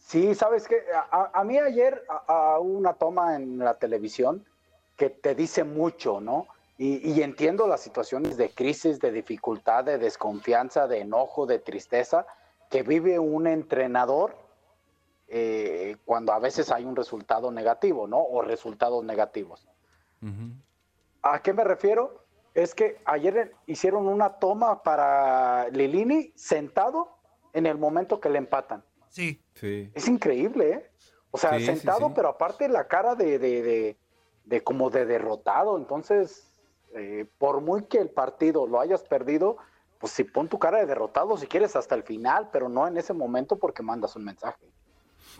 Sí, 0.00 0.34
sabes 0.34 0.66
que 0.66 0.82
a, 1.12 1.44
mí 1.44 1.58
ayer 1.58 2.04
a, 2.26 2.58
una 2.58 2.94
toma 2.94 3.36
en 3.36 3.58
la 3.58 3.78
televisión 3.78 4.44
que 4.96 5.08
te 5.10 5.34
dice 5.34 5.62
mucho, 5.62 6.20
¿no? 6.20 6.48
Y, 6.78 7.12
y, 7.12 7.22
entiendo 7.22 7.68
las 7.68 7.82
situaciones 7.82 8.36
de 8.38 8.50
crisis, 8.50 8.98
de 9.00 9.12
dificultad, 9.12 9.84
de 9.84 9.98
desconfianza, 9.98 10.88
de 10.88 11.00
enojo, 11.00 11.44
de 11.46 11.58
tristeza 11.58 12.26
que 12.70 12.82
vive 12.82 13.18
un 13.18 13.46
entrenador 13.46 14.34
eh, 15.32 15.96
cuando 16.04 16.32
a 16.32 16.40
veces 16.40 16.72
hay 16.72 16.84
un 16.84 16.96
resultado 16.96 17.52
negativo, 17.52 18.08
¿no? 18.08 18.18
O 18.18 18.42
resultados 18.42 19.04
negativos. 19.04 19.68
¿A 21.22 21.40
qué 21.40 21.52
me 21.52 21.62
refiero? 21.62 22.24
Es 22.52 22.74
que 22.74 22.98
ayer 23.04 23.54
hicieron 23.66 24.08
una 24.08 24.38
toma 24.38 24.82
para 24.82 25.68
Lilini 25.68 26.32
sentado 26.34 27.16
en 27.52 27.66
el 27.66 27.78
momento 27.78 28.20
que 28.20 28.28
le 28.28 28.38
empatan. 28.38 28.82
Sí. 29.10 29.40
sí. 29.54 29.90
Es 29.94 30.08
increíble, 30.08 30.70
¿eh? 30.72 30.90
O 31.30 31.38
sea, 31.38 31.60
sentado, 31.60 32.12
pero 32.14 32.28
aparte 32.28 32.68
la 32.68 32.88
cara 32.88 33.14
de, 33.14 33.38
de, 33.38 33.96
de, 34.44 34.62
como 34.62 34.90
de 34.90 35.06
derrotado. 35.06 35.76
Entonces, 35.76 36.56
eh, 36.94 37.26
por 37.38 37.60
muy 37.60 37.84
que 37.84 37.98
el 37.98 38.10
partido 38.10 38.66
lo 38.66 38.80
hayas 38.80 39.02
perdido, 39.02 39.56
pues 39.98 40.12
si 40.12 40.24
pon 40.24 40.48
tu 40.48 40.58
cara 40.58 40.78
de 40.78 40.86
derrotado 40.86 41.36
si 41.36 41.46
quieres 41.46 41.76
hasta 41.76 41.94
el 41.94 42.02
final, 42.02 42.48
pero 42.52 42.68
no 42.68 42.88
en 42.88 42.96
ese 42.96 43.12
momento 43.12 43.56
porque 43.56 43.82
mandas 43.82 44.16
un 44.16 44.24
mensaje. 44.24 44.66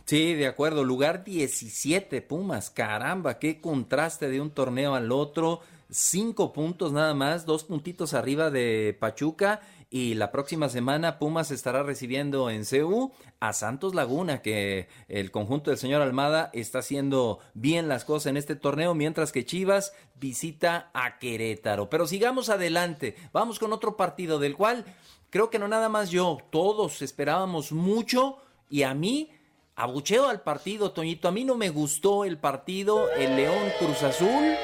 Sí, 0.04 0.34
de 0.34 0.46
acuerdo. 0.46 0.84
Lugar 0.84 1.24
17, 1.24 2.22
Pumas. 2.22 2.70
Caramba, 2.70 3.38
qué 3.38 3.60
contraste 3.60 4.28
de 4.28 4.40
un 4.40 4.50
torneo 4.50 4.94
al 4.94 5.10
otro. 5.10 5.60
Cinco 5.92 6.52
puntos 6.52 6.92
nada 6.92 7.14
más, 7.14 7.46
dos 7.46 7.64
puntitos 7.64 8.14
arriba 8.14 8.50
de 8.50 8.96
Pachuca. 8.98 9.60
Y 9.92 10.14
la 10.14 10.30
próxima 10.30 10.68
semana 10.68 11.18
Pumas 11.18 11.50
estará 11.50 11.82
recibiendo 11.82 12.48
en 12.48 12.64
CU 12.64 13.12
a 13.40 13.52
Santos 13.52 13.92
Laguna, 13.96 14.40
que 14.40 14.88
el 15.08 15.32
conjunto 15.32 15.70
del 15.70 15.78
señor 15.78 16.00
Almada 16.00 16.50
está 16.52 16.78
haciendo 16.78 17.40
bien 17.54 17.88
las 17.88 18.04
cosas 18.04 18.26
en 18.26 18.36
este 18.36 18.54
torneo, 18.54 18.94
mientras 18.94 19.32
que 19.32 19.44
Chivas 19.44 19.92
visita 20.14 20.90
a 20.94 21.18
Querétaro. 21.18 21.90
Pero 21.90 22.06
sigamos 22.06 22.50
adelante, 22.50 23.16
vamos 23.32 23.58
con 23.58 23.72
otro 23.72 23.96
partido 23.96 24.38
del 24.38 24.56
cual 24.56 24.84
creo 25.28 25.50
que 25.50 25.58
no 25.58 25.66
nada 25.66 25.88
más 25.88 26.10
yo, 26.10 26.38
todos 26.50 27.02
esperábamos 27.02 27.72
mucho 27.72 28.36
y 28.68 28.84
a 28.84 28.94
mí 28.94 29.30
abucheo 29.74 30.28
al 30.28 30.42
partido, 30.42 30.92
Toñito. 30.92 31.26
A 31.26 31.32
mí 31.32 31.42
no 31.42 31.56
me 31.56 31.70
gustó 31.70 32.24
el 32.24 32.38
partido, 32.38 33.10
el 33.10 33.34
León 33.34 33.72
Cruz 33.80 34.04
Azul. 34.04 34.54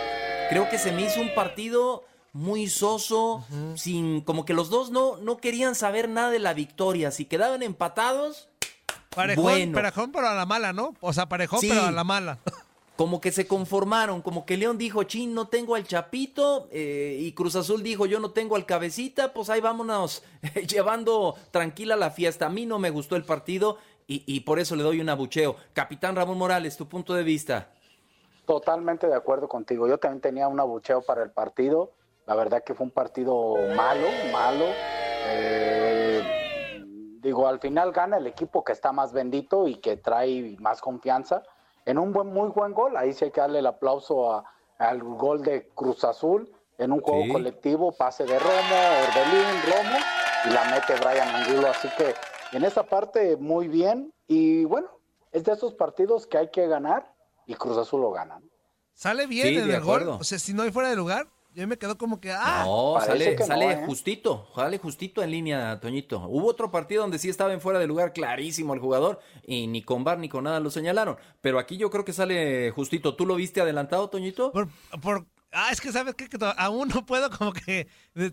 Creo 0.48 0.68
que 0.68 0.78
se 0.78 0.92
me 0.92 1.02
hizo 1.02 1.20
un 1.20 1.34
partido 1.34 2.04
muy 2.32 2.68
soso, 2.68 3.44
sin 3.74 4.20
como 4.20 4.44
que 4.44 4.54
los 4.54 4.68
dos 4.68 4.90
no, 4.90 5.16
no 5.16 5.38
querían 5.38 5.74
saber 5.74 6.08
nada 6.08 6.30
de 6.30 6.38
la 6.38 6.54
victoria. 6.54 7.10
Si 7.10 7.24
quedaban 7.24 7.62
empatados, 7.62 8.48
parejón, 9.10 9.42
bueno. 9.42 9.72
parejón 9.72 10.12
pero 10.12 10.28
a 10.28 10.34
la 10.34 10.46
mala, 10.46 10.72
¿no? 10.72 10.94
O 11.00 11.12
sea, 11.12 11.28
parejón 11.28 11.60
pero 11.60 11.82
a 11.82 11.90
la 11.90 12.04
mala. 12.04 12.38
Como 12.96 13.20
que 13.20 13.32
se 13.32 13.46
conformaron, 13.46 14.22
como 14.22 14.46
que 14.46 14.56
León 14.56 14.78
dijo, 14.78 15.02
chin, 15.02 15.34
no 15.34 15.48
tengo 15.48 15.74
al 15.74 15.86
Chapito, 15.86 16.68
eh, 16.70 17.18
y 17.20 17.32
Cruz 17.32 17.54
Azul 17.56 17.82
dijo, 17.82 18.06
yo 18.06 18.20
no 18.20 18.30
tengo 18.30 18.56
al 18.56 18.64
Cabecita, 18.64 19.34
pues 19.34 19.50
ahí 19.50 19.60
vámonos 19.60 20.22
llevando 20.68 21.34
tranquila 21.50 21.96
la 21.96 22.10
fiesta. 22.10 22.46
A 22.46 22.50
mí 22.50 22.64
no 22.66 22.78
me 22.78 22.90
gustó 22.90 23.16
el 23.16 23.24
partido 23.24 23.78
y, 24.08 24.40
por 24.40 24.60
eso 24.60 24.76
le 24.76 24.84
doy 24.84 25.00
un 25.00 25.08
abucheo. 25.08 25.56
Capitán 25.72 26.14
Ramón 26.14 26.38
Morales, 26.38 26.76
tu 26.76 26.88
punto 26.88 27.12
de 27.14 27.24
vista. 27.24 27.72
Totalmente 28.46 29.08
de 29.08 29.14
acuerdo 29.14 29.48
contigo. 29.48 29.88
Yo 29.88 29.98
también 29.98 30.20
tenía 30.20 30.46
un 30.46 30.60
abucheo 30.60 31.02
para 31.02 31.24
el 31.24 31.32
partido. 31.32 31.90
La 32.26 32.36
verdad 32.36 32.62
que 32.64 32.74
fue 32.74 32.84
un 32.84 32.92
partido 32.92 33.56
malo, 33.74 34.06
malo. 34.32 34.66
Eh, 35.28 36.22
digo, 37.20 37.48
al 37.48 37.58
final 37.58 37.90
gana 37.90 38.18
el 38.18 38.26
equipo 38.28 38.62
que 38.62 38.72
está 38.72 38.92
más 38.92 39.12
bendito 39.12 39.66
y 39.66 39.76
que 39.76 39.96
trae 39.96 40.56
más 40.60 40.80
confianza. 40.80 41.42
En 41.84 41.98
un 41.98 42.12
buen, 42.12 42.28
muy 42.28 42.50
buen 42.50 42.72
gol, 42.72 42.96
ahí 42.96 43.12
sí 43.12 43.24
hay 43.24 43.30
que 43.32 43.40
darle 43.40 43.58
el 43.58 43.66
aplauso 43.66 44.44
al 44.78 45.02
gol 45.02 45.42
de 45.42 45.68
Cruz 45.74 46.04
Azul 46.04 46.52
en 46.78 46.92
un 46.92 47.00
juego 47.00 47.32
colectivo, 47.32 47.92
pase 47.92 48.24
de 48.24 48.38
Romo, 48.38 48.76
Orbelín, 49.08 49.62
Romo, 49.66 49.98
y 50.44 50.50
la 50.50 50.64
mete 50.70 50.94
Brian 51.00 51.28
Angulo. 51.28 51.68
Así 51.68 51.88
que 51.96 52.14
en 52.52 52.64
esa 52.64 52.84
parte 52.84 53.36
muy 53.36 53.66
bien 53.66 54.12
y 54.28 54.64
bueno, 54.66 54.88
es 55.32 55.44
de 55.44 55.52
esos 55.52 55.74
partidos 55.74 56.26
que 56.26 56.38
hay 56.38 56.48
que 56.50 56.68
ganar 56.68 57.15
y 57.46 57.54
Cruz 57.54 57.78
Azul 57.78 58.00
lo 58.00 58.10
gana. 58.10 58.40
Sale 58.92 59.26
bien 59.26 59.58
en 59.58 59.70
el 59.70 59.80
gol, 59.80 60.08
o 60.08 60.24
sea, 60.24 60.38
si 60.38 60.52
no 60.52 60.62
hay 60.62 60.70
fuera 60.70 60.90
de 60.90 60.96
lugar, 60.96 61.28
Yo 61.56 61.66
me 61.66 61.78
quedo 61.78 61.96
como 61.96 62.20
que, 62.20 62.30
ah. 62.32 62.64
No, 62.66 62.98
sale, 63.00 63.38
sale 63.38 63.72
¿eh? 63.72 63.82
justito, 63.86 64.46
sale 64.54 64.76
justito 64.76 65.22
en 65.22 65.30
línea, 65.30 65.80
Toñito. 65.80 66.26
Hubo 66.28 66.48
otro 66.48 66.70
partido 66.70 67.00
donde 67.00 67.18
sí 67.18 67.30
estaba 67.30 67.54
en 67.54 67.62
fuera 67.62 67.78
de 67.78 67.86
lugar, 67.86 68.12
clarísimo 68.12 68.74
el 68.74 68.80
jugador, 68.80 69.20
y 69.42 69.66
ni 69.66 69.80
con 69.82 70.04
bar 70.04 70.18
ni 70.18 70.28
con 70.28 70.44
nada 70.44 70.60
lo 70.60 70.70
señalaron. 70.70 71.16
Pero 71.40 71.58
aquí 71.58 71.78
yo 71.78 71.88
creo 71.88 72.04
que 72.04 72.12
sale 72.12 72.70
justito. 72.72 73.16
¿Tú 73.16 73.24
lo 73.24 73.36
viste 73.36 73.62
adelantado, 73.62 74.10
Toñito? 74.10 74.52
Por, 74.52 74.68
por 75.00 75.24
Ah, 75.58 75.70
es 75.72 75.80
que 75.80 75.90
sabes 75.90 76.14
que 76.14 76.28
aún 76.58 76.88
no 76.88 77.06
puedo 77.06 77.30
como 77.30 77.50
que, 77.54 77.88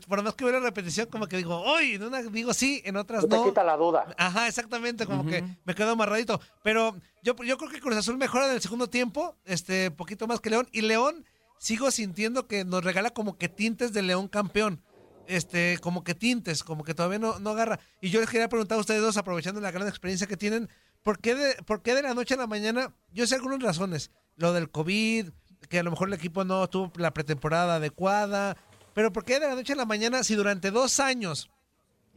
por 0.09 0.21
más 0.21 0.33
que 0.33 0.43
hubiera 0.43 0.59
repetición, 0.59 1.07
como 1.07 1.25
que 1.25 1.37
digo, 1.37 1.57
hoy, 1.57 1.93
en 1.93 2.03
una 2.03 2.21
digo 2.21 2.53
sí, 2.53 2.81
en 2.83 2.97
otras 2.97 3.25
no. 3.25 3.43
Te 3.43 3.49
quita 3.49 3.63
la 3.63 3.77
duda. 3.77 4.13
Ajá, 4.17 4.49
exactamente, 4.49 5.05
como 5.05 5.25
que 5.25 5.41
me 5.63 5.73
quedo 5.73 5.91
amarradito. 5.91 6.41
Pero 6.63 6.97
yo, 7.23 7.33
yo 7.37 7.57
creo 7.57 7.71
que 7.71 7.79
Cruz 7.79 7.95
Azul 7.95 8.17
mejora 8.17 8.49
en 8.49 8.55
el 8.55 8.61
segundo 8.61 8.89
tiempo, 8.89 9.37
este, 9.45 9.89
poquito 9.89 10.27
más 10.27 10.41
que 10.41 10.49
León. 10.49 10.67
Y 10.73 10.81
León, 10.81 11.23
sigo 11.59 11.91
sintiendo 11.91 12.45
que 12.45 12.65
nos 12.65 12.83
regala 12.83 13.11
como 13.11 13.37
que 13.37 13.47
tintes 13.47 13.93
de 13.93 14.01
León 14.01 14.27
campeón. 14.27 14.83
Este, 15.25 15.77
como 15.79 16.03
que 16.03 16.15
tintes, 16.15 16.61
como 16.61 16.83
que 16.83 16.93
todavía 16.93 17.19
no, 17.19 17.39
no 17.39 17.51
agarra. 17.51 17.79
Y 18.01 18.09
yo 18.09 18.19
les 18.19 18.29
quería 18.29 18.49
preguntar 18.49 18.77
a 18.77 18.81
ustedes 18.81 19.01
dos, 19.01 19.15
aprovechando 19.15 19.61
la 19.61 19.71
gran 19.71 19.87
experiencia 19.87 20.27
que 20.27 20.35
tienen, 20.35 20.67
¿por 21.01 21.19
qué 21.19 21.35
de, 21.35 21.55
por 21.63 21.81
qué 21.81 21.95
de 21.95 22.01
la 22.01 22.13
noche 22.13 22.33
a 22.33 22.37
la 22.37 22.47
mañana? 22.47 22.93
Yo 23.13 23.25
sé 23.25 23.35
algunas 23.35 23.61
razones. 23.61 24.11
Lo 24.35 24.51
del 24.51 24.69
COVID, 24.69 25.29
que 25.69 25.79
a 25.79 25.83
lo 25.83 25.91
mejor 25.91 26.07
el 26.07 26.13
equipo 26.13 26.43
no 26.43 26.67
tuvo 26.69 26.91
la 26.95 27.13
pretemporada 27.13 27.75
adecuada. 27.75 28.57
Pero 28.93 29.11
¿por 29.11 29.25
qué 29.25 29.39
de 29.39 29.47
la 29.47 29.55
noche 29.55 29.73
a 29.73 29.77
la 29.77 29.85
mañana, 29.85 30.23
si 30.23 30.35
durante 30.35 30.71
dos 30.71 30.99
años 30.99 31.49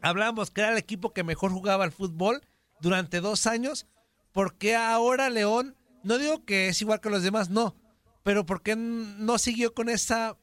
hablamos 0.02 0.50
que 0.50 0.60
era 0.60 0.72
el 0.72 0.78
equipo 0.78 1.12
que 1.12 1.24
mejor 1.24 1.50
jugaba 1.50 1.84
al 1.84 1.92
fútbol, 1.92 2.42
durante 2.80 3.20
dos 3.20 3.46
años, 3.46 3.86
¿por 4.32 4.56
qué 4.56 4.76
ahora 4.76 5.30
León, 5.30 5.76
no 6.02 6.18
digo 6.18 6.44
que 6.44 6.68
es 6.68 6.80
igual 6.82 7.00
que 7.00 7.10
los 7.10 7.22
demás, 7.22 7.48
no, 7.48 7.74
pero 8.22 8.44
¿por 8.44 8.62
qué 8.62 8.76
no 8.76 9.38
siguió 9.38 9.72
con 9.74 9.88
esa, 9.88 10.36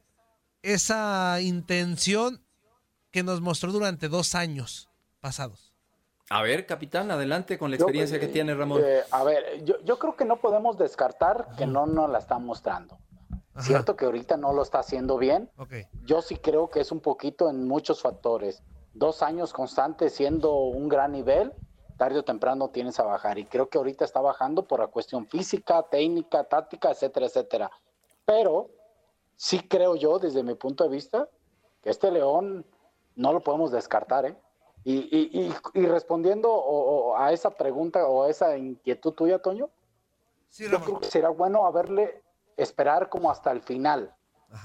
esa 0.62 1.40
intención 1.42 2.44
que 3.12 3.24
nos 3.24 3.42
mostró 3.42 3.72
durante 3.72 4.08
dos 4.08 4.36
años 4.36 4.90
pasados? 5.20 5.73
A 6.30 6.42
ver, 6.42 6.66
capitán, 6.66 7.12
adelante 7.12 7.58
con 7.58 7.70
la 7.70 7.76
experiencia 7.76 8.20
que 8.20 8.28
tiene 8.28 8.56
Ramón. 8.56 8.82
Eh, 8.84 9.02
a 9.12 9.24
ver, 9.24 9.64
yo, 9.64 9.80
yo, 9.84 10.00
creo 10.00 10.16
que 10.16 10.26
no 10.26 10.38
podemos 10.38 10.78
descartar 10.78 11.50
que 11.58 11.66
no 11.66 11.86
nos 11.86 12.10
la 12.10 12.20
está 12.20 12.40
mostrando. 12.40 12.98
Cierto 13.60 13.96
que 13.96 14.06
ahorita 14.06 14.36
no 14.36 14.52
lo 14.52 14.64
está 14.64 14.80
haciendo 14.80 15.18
bien. 15.18 15.52
Yo 16.06 16.22
sí 16.24 16.38
creo 16.38 16.70
que 16.70 16.80
es 16.80 16.92
un 16.92 17.02
poquito 17.02 17.50
en 17.50 17.68
muchos 17.68 18.02
factores. 18.02 18.64
Dos 18.94 19.22
años 19.22 19.54
constantes 19.54 20.14
siendo 20.14 20.56
un 20.56 20.90
gran 20.90 21.12
nivel, 21.12 21.54
tarde 21.98 22.20
o 22.20 22.24
temprano 22.24 22.70
tienes 22.70 23.00
a 23.00 23.04
bajar. 23.04 23.38
Y 23.38 23.46
creo 23.46 23.70
que 23.70 23.78
ahorita 23.78 24.06
está 24.06 24.22
bajando 24.22 24.68
por 24.68 24.80
la 24.80 24.88
cuestión 24.88 25.28
física, 25.28 25.84
técnica, 25.84 26.44
táctica, 26.46 26.90
etcétera, 26.92 27.28
etcétera. 27.28 27.72
Pero 28.26 28.72
sí 29.36 29.60
creo 29.60 29.96
yo, 29.96 30.18
desde 30.18 30.42
mi 30.42 30.56
punto 30.56 30.84
de 30.84 30.90
vista, 30.90 31.30
que 31.84 31.92
este 31.92 32.12
León 32.12 32.66
no 33.16 33.34
lo 33.34 33.42
podemos 33.42 33.72
descartar, 33.72 34.26
¿eh? 34.26 34.36
Y, 34.86 35.54
y, 35.74 35.86
respondiendo 35.86 37.16
a 37.18 37.32
esa 37.32 37.52
pregunta 37.52 38.06
o 38.06 38.24
a 38.24 38.30
esa 38.30 38.58
inquietud 38.58 39.14
tuya, 39.14 39.40
Toño, 39.40 39.70
yo 40.52 40.82
creo 40.82 41.00
que 41.00 41.08
será 41.08 41.30
bueno 41.30 41.66
haberle 41.66 42.22
esperar 42.58 43.10
como 43.10 43.32
hasta 43.32 43.52
el 43.52 43.62
final. 43.62 44.14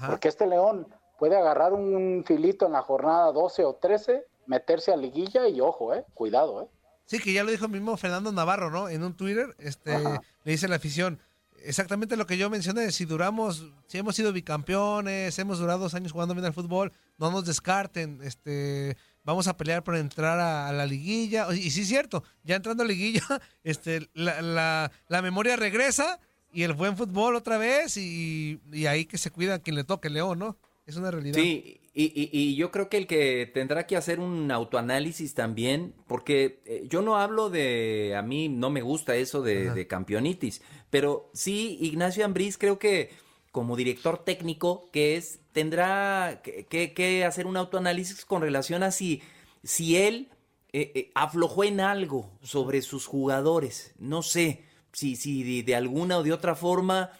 Porque 0.07 0.27
este 0.27 0.45
León 0.45 0.87
puede 1.17 1.35
agarrar 1.35 1.73
un 1.73 2.23
filito 2.25 2.65
en 2.65 2.73
la 2.73 2.81
jornada 2.81 3.31
12 3.31 3.65
o 3.65 3.75
13, 3.75 4.25
meterse 4.45 4.93
a 4.93 4.97
liguilla 4.97 5.47
y 5.47 5.61
ojo, 5.61 5.93
eh, 5.93 6.05
cuidado, 6.13 6.63
eh. 6.63 6.67
Sí, 7.05 7.19
que 7.19 7.33
ya 7.33 7.43
lo 7.43 7.49
dijo 7.49 7.67
mismo 7.67 7.97
Fernando 7.97 8.31
Navarro, 8.31 8.69
¿no? 8.69 8.87
En 8.87 9.03
un 9.03 9.15
Twitter, 9.15 9.55
este, 9.57 9.97
le 9.97 10.51
dice 10.51 10.67
la 10.67 10.75
afición, 10.75 11.19
exactamente 11.63 12.15
lo 12.15 12.27
que 12.27 12.37
yo 12.37 12.49
mencioné, 12.49 12.91
si 12.91 13.05
duramos, 13.05 13.65
si 13.87 13.97
hemos 13.97 14.15
sido 14.15 14.31
bicampeones, 14.31 15.37
hemos 15.39 15.59
durado 15.59 15.79
dos 15.79 15.95
años 15.95 16.11
jugando 16.11 16.35
bien 16.35 16.45
al 16.45 16.53
fútbol, 16.53 16.93
no 17.17 17.31
nos 17.31 17.45
descarten, 17.45 18.21
este, 18.23 18.95
vamos 19.23 19.47
a 19.47 19.57
pelear 19.57 19.83
por 19.83 19.95
entrar 19.95 20.39
a, 20.39 20.71
la 20.71 20.85
liguilla. 20.85 21.47
Y 21.53 21.69
sí 21.71 21.81
es 21.81 21.87
cierto, 21.87 22.23
ya 22.43 22.55
entrando 22.55 22.83
a 22.83 22.87
liguilla, 22.87 23.23
este, 23.63 24.09
la, 24.13 24.91
la, 25.07 25.21
memoria 25.21 25.55
regresa 25.55 26.19
y 26.51 26.63
el 26.63 26.73
buen 26.73 26.97
fútbol 26.97 27.35
otra 27.35 27.57
vez 27.57 27.97
y, 27.97 28.59
ahí 28.87 29.05
que 29.05 29.17
se 29.17 29.31
cuida 29.31 29.59
quien 29.59 29.75
le 29.75 29.83
toque 29.83 30.09
León, 30.09 30.39
¿no? 30.39 30.57
Es 30.85 30.95
una 30.95 31.11
realidad. 31.11 31.35
Sí, 31.35 31.81
y, 31.93 32.29
y, 32.31 32.55
yo 32.55 32.71
creo 32.71 32.89
que 32.89 32.97
el 32.97 33.05
que 33.05 33.49
tendrá 33.53 33.85
que 33.85 33.95
hacer 33.95 34.19
un 34.19 34.49
autoanálisis 34.51 35.35
también, 35.35 35.93
porque 36.07 36.61
eh, 36.65 36.85
yo 36.89 37.03
no 37.03 37.17
hablo 37.17 37.51
de, 37.51 38.15
a 38.17 38.23
mí 38.23 38.49
no 38.49 38.71
me 38.71 38.81
gusta 38.81 39.15
eso 39.15 39.43
de, 39.43 39.69
de 39.69 39.85
campeonitis, 39.85 40.63
pero 40.89 41.29
sí, 41.33 41.77
Ignacio 41.81 42.25
Ambriz 42.25 42.57
creo 42.57 42.79
que 42.79 43.11
como 43.51 43.75
director 43.75 44.23
técnico 44.23 44.89
que 44.91 45.17
es, 45.17 45.39
tendrá 45.51 46.41
que, 46.43 47.25
hacer 47.25 47.47
un 47.47 47.57
autoanálisis 47.57 48.25
con 48.25 48.41
relación 48.41 48.83
a 48.83 48.91
si, 48.91 49.21
si 49.63 49.97
él 49.97 50.29
eh, 50.71 50.91
eh, 50.93 51.11
aflojó 51.15 51.63
en 51.63 51.79
algo 51.79 52.31
sobre 52.41 52.81
sus 52.81 53.07
jugadores. 53.07 53.93
No 53.97 54.21
sé 54.21 54.65
si, 54.93 55.15
si 55.15 55.61
de, 55.63 55.75
alguna 55.75 56.17
o 56.17 56.23
de 56.23 56.33
otra 56.33 56.55
forma 56.55 57.11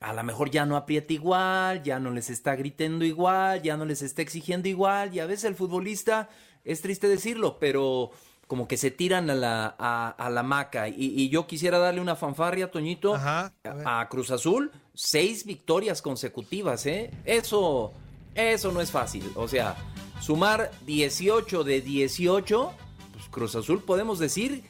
a 0.00 0.12
lo 0.12 0.22
mejor 0.22 0.50
ya 0.50 0.66
no 0.66 0.76
aprieta 0.76 1.12
igual, 1.12 1.82
ya 1.82 1.98
no 1.98 2.10
les 2.10 2.28
está 2.28 2.56
gritando 2.56 3.04
igual, 3.04 3.62
ya 3.62 3.76
no 3.76 3.86
les 3.86 4.02
está 4.02 4.20
exigiendo 4.20 4.68
igual, 4.68 5.14
y 5.14 5.20
a 5.20 5.26
veces 5.26 5.44
el 5.44 5.54
futbolista, 5.54 6.28
es 6.62 6.82
triste 6.82 7.08
decirlo, 7.08 7.58
pero 7.58 8.10
como 8.46 8.68
que 8.68 8.76
se 8.76 8.90
tiran 8.90 9.30
a 9.30 9.34
la, 9.34 9.66
a, 9.66 10.30
la 10.30 10.42
maca. 10.42 10.88
Y, 10.88 11.28
yo 11.30 11.46
quisiera 11.46 11.78
darle 11.78 12.00
una 12.00 12.16
fanfarria, 12.16 12.70
Toñito, 12.70 13.14
a, 13.16 14.06
Cruz 14.10 14.30
Azul. 14.30 14.70
Seis 14.94 15.44
victorias 15.44 16.02
consecutivas, 16.02 16.86
¿eh? 16.86 17.10
Eso, 17.24 17.92
eso 18.34 18.72
no 18.72 18.80
es 18.80 18.90
fácil. 18.90 19.30
O 19.34 19.48
sea, 19.48 19.76
sumar 20.20 20.70
18 20.86 21.64
de 21.64 21.80
18, 21.80 22.72
pues 23.12 23.24
Cruz 23.30 23.56
Azul 23.56 23.82
podemos 23.82 24.18
decir, 24.18 24.64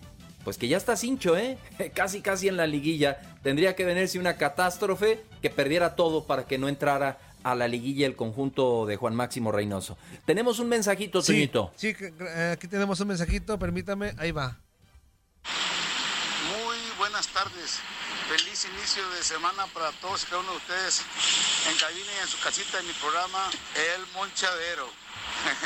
pues 0.45 0.59
que 0.59 0.69
ya 0.69 0.77
está 0.77 0.97
cincho, 0.97 1.37
¿eh? 1.37 1.59
Casi, 1.95 2.21
casi 2.21 2.49
en 2.49 2.57
la 2.57 2.67
liguilla. 2.67 3.21
Tendría 3.43 3.77
que 3.77 3.85
venirse 3.85 4.19
una 4.19 4.37
catástrofe 4.37 5.23
que 5.43 5.51
perdiera 5.51 5.97
todo 5.97 6.25
para 6.25 6.47
que 6.47 6.59
no 6.59 6.69
entrara 6.69 7.19
a 7.43 7.55
la 7.55 7.69
liguilla 7.69 8.07
el 8.07 8.17
conjunto 8.17 8.87
de 8.87 8.97
Juan 8.97 9.15
Máximo 9.15 9.53
Reynoso. 9.53 9.99
Tenemos 10.25 10.59
un 10.59 10.69
mensajito, 10.69 11.21
sí, 11.21 11.51
Sí, 11.77 11.95
eh, 12.01 12.51
aquí 12.55 12.67
tenemos 12.67 12.99
un 13.01 13.09
mensajito, 13.09 13.59
permítame, 13.59 14.15
ahí 14.19 14.33
va. 14.33 14.59
Muy 16.51 16.77
buenas 16.99 17.29
tardes. 17.29 17.81
Feliz 18.29 18.65
inicio 18.65 19.07
de 19.11 19.23
semana 19.23 19.67
para 19.67 19.93
todos 19.93 20.23
y 20.23 20.27
cada 20.27 20.41
uno 20.41 20.53
de 20.53 20.57
ustedes 20.57 21.03
en 21.69 21.77
cabina 21.77 22.11
y 22.17 22.23
en 22.23 22.29
su 22.29 22.39
casita 22.41 22.79
en 22.81 22.87
mi 22.87 22.93
programa 22.95 23.51
El 23.75 24.07
Monchadero. 24.15 24.89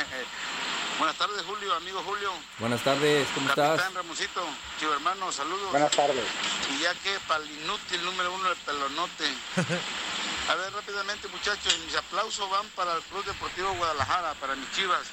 Buenas 0.99 1.17
tardes, 1.17 1.41
Julio, 1.43 1.73
amigo 1.73 2.03
Julio. 2.03 2.33
Buenas 2.59 2.81
tardes, 2.83 3.27
¿cómo 3.33 3.47
Capitán 3.47 3.75
estás? 3.75 3.93
Ramoncito, 3.93 4.45
tío 4.77 4.93
hermano, 4.93 5.31
saludos. 5.31 5.71
Buenas 5.71 5.91
tardes. 5.91 6.25
Y 6.71 6.79
ya 6.81 6.93
que 6.95 7.17
para 7.27 7.41
el 7.43 7.49
inútil 7.61 8.03
número 8.03 8.33
uno 8.33 8.49
del 8.49 8.57
pelonote, 8.57 9.25
A 10.49 10.55
ver, 10.55 10.73
rápidamente, 10.73 11.27
muchachos, 11.27 11.77
mis 11.85 11.95
aplausos 11.95 12.49
van 12.49 12.65
para 12.69 12.95
el 12.95 13.03
Club 13.03 13.23
Deportivo 13.23 13.71
Guadalajara, 13.75 14.33
para 14.41 14.55
mis 14.55 14.71
chivas. 14.71 15.05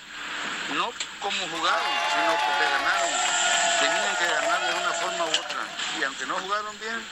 No 0.72 0.90
como 1.20 1.37
jugaron, 1.52 1.92
sino 2.09 2.32
porque 2.40 2.64
ganaron. 2.72 3.11
Tenían 3.78 4.16
que 4.16 4.24
ganar 4.24 4.66
de 4.66 4.80
una 4.80 4.92
forma 4.94 5.24
u 5.26 5.28
otra. 5.28 5.61
Y 6.00 6.04
aunque 6.04 6.24
no 6.24 6.37
jugaron 6.37 6.80
bien, 6.80 7.04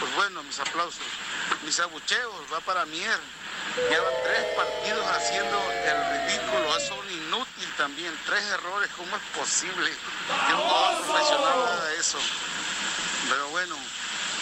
pues 0.00 0.14
bueno, 0.14 0.42
mis 0.42 0.58
aplausos. 0.58 1.06
Mis 1.64 1.78
abucheos, 1.80 2.34
va 2.52 2.60
para 2.60 2.84
Mier. 2.86 3.20
Llevan 3.88 4.12
tres 4.24 4.44
partidos 4.56 5.06
haciendo 5.06 5.58
el 5.84 6.28
ridículo, 6.28 6.76
es 6.76 6.90
un 6.90 7.10
inútil 7.10 7.72
también. 7.76 8.12
Tres 8.26 8.42
errores, 8.44 8.90
¿cómo 8.96 9.16
es 9.16 9.22
posible 9.38 9.90
que 10.46 10.54
un 10.54 10.60
jugador 10.60 11.06
profesional 11.06 11.68
haga 11.68 11.92
eso? 11.94 12.18
Pero 13.28 13.48
bueno, 13.48 13.76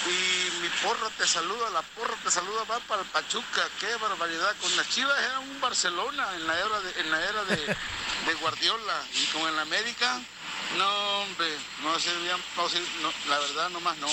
y 0.07 0.61
mi 0.62 0.69
porro 0.83 1.11
te 1.19 1.27
saluda, 1.27 1.71
la 1.71 1.83
porra 1.83 2.14
te 2.25 2.31
saluda, 2.31 2.64
va 2.64 2.81
para 2.81 3.03
el 3.03 3.09
Pachuca, 3.09 3.69
qué 3.79 3.95
barbaridad. 3.97 4.57
Con 4.61 4.75
las 4.77 4.88
Chivas 4.88 5.19
era 5.19 5.38
un 5.40 5.61
Barcelona 5.61 6.27
en 6.35 6.47
la 6.47 6.59
era 6.59 6.81
de, 6.81 7.01
en 7.01 7.11
la 7.11 7.25
era 7.25 7.45
de 7.45 8.35
Guardiola. 8.40 9.03
Y 9.12 9.27
con 9.27 9.47
el 9.47 9.59
América, 9.59 10.21
no 10.77 11.21
hombre, 11.21 11.49
no 11.83 11.99
servían, 11.99 12.40
no, 13.03 13.12
la 13.29 13.38
verdad 13.38 13.69
nomás 13.71 13.97
no. 13.99 14.09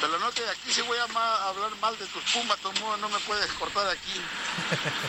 Pero 0.00 0.18
no 0.18 0.30
te 0.32 0.48
aquí 0.48 0.72
sí 0.72 0.80
voy 0.82 0.96
a, 0.98 1.04
hablar 1.48 1.70
mal 1.80 1.96
de 1.98 2.06
tus 2.06 2.22
pumas, 2.32 2.58
todo 2.58 2.96
no 2.96 3.08
me 3.08 3.18
puedes 3.20 3.50
cortar 3.52 3.86
aquí. 3.88 4.20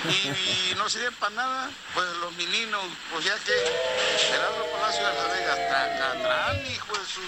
Y, 0.10 0.76
no 0.76 0.90
sirven 0.90 1.14
para 1.16 1.36
nada, 1.36 1.72
pues 1.94 2.06
los 2.22 2.36
meninos, 2.36 2.84
pues 3.12 3.26
ya 3.26 3.36
que 3.36 3.54
Gerardo 4.28 4.66
Palacio 4.72 5.08
de 5.08 5.14
la 5.14 5.24
Vega, 5.34 6.72
hijo 6.72 6.98
de 6.98 7.06
su 7.06 7.22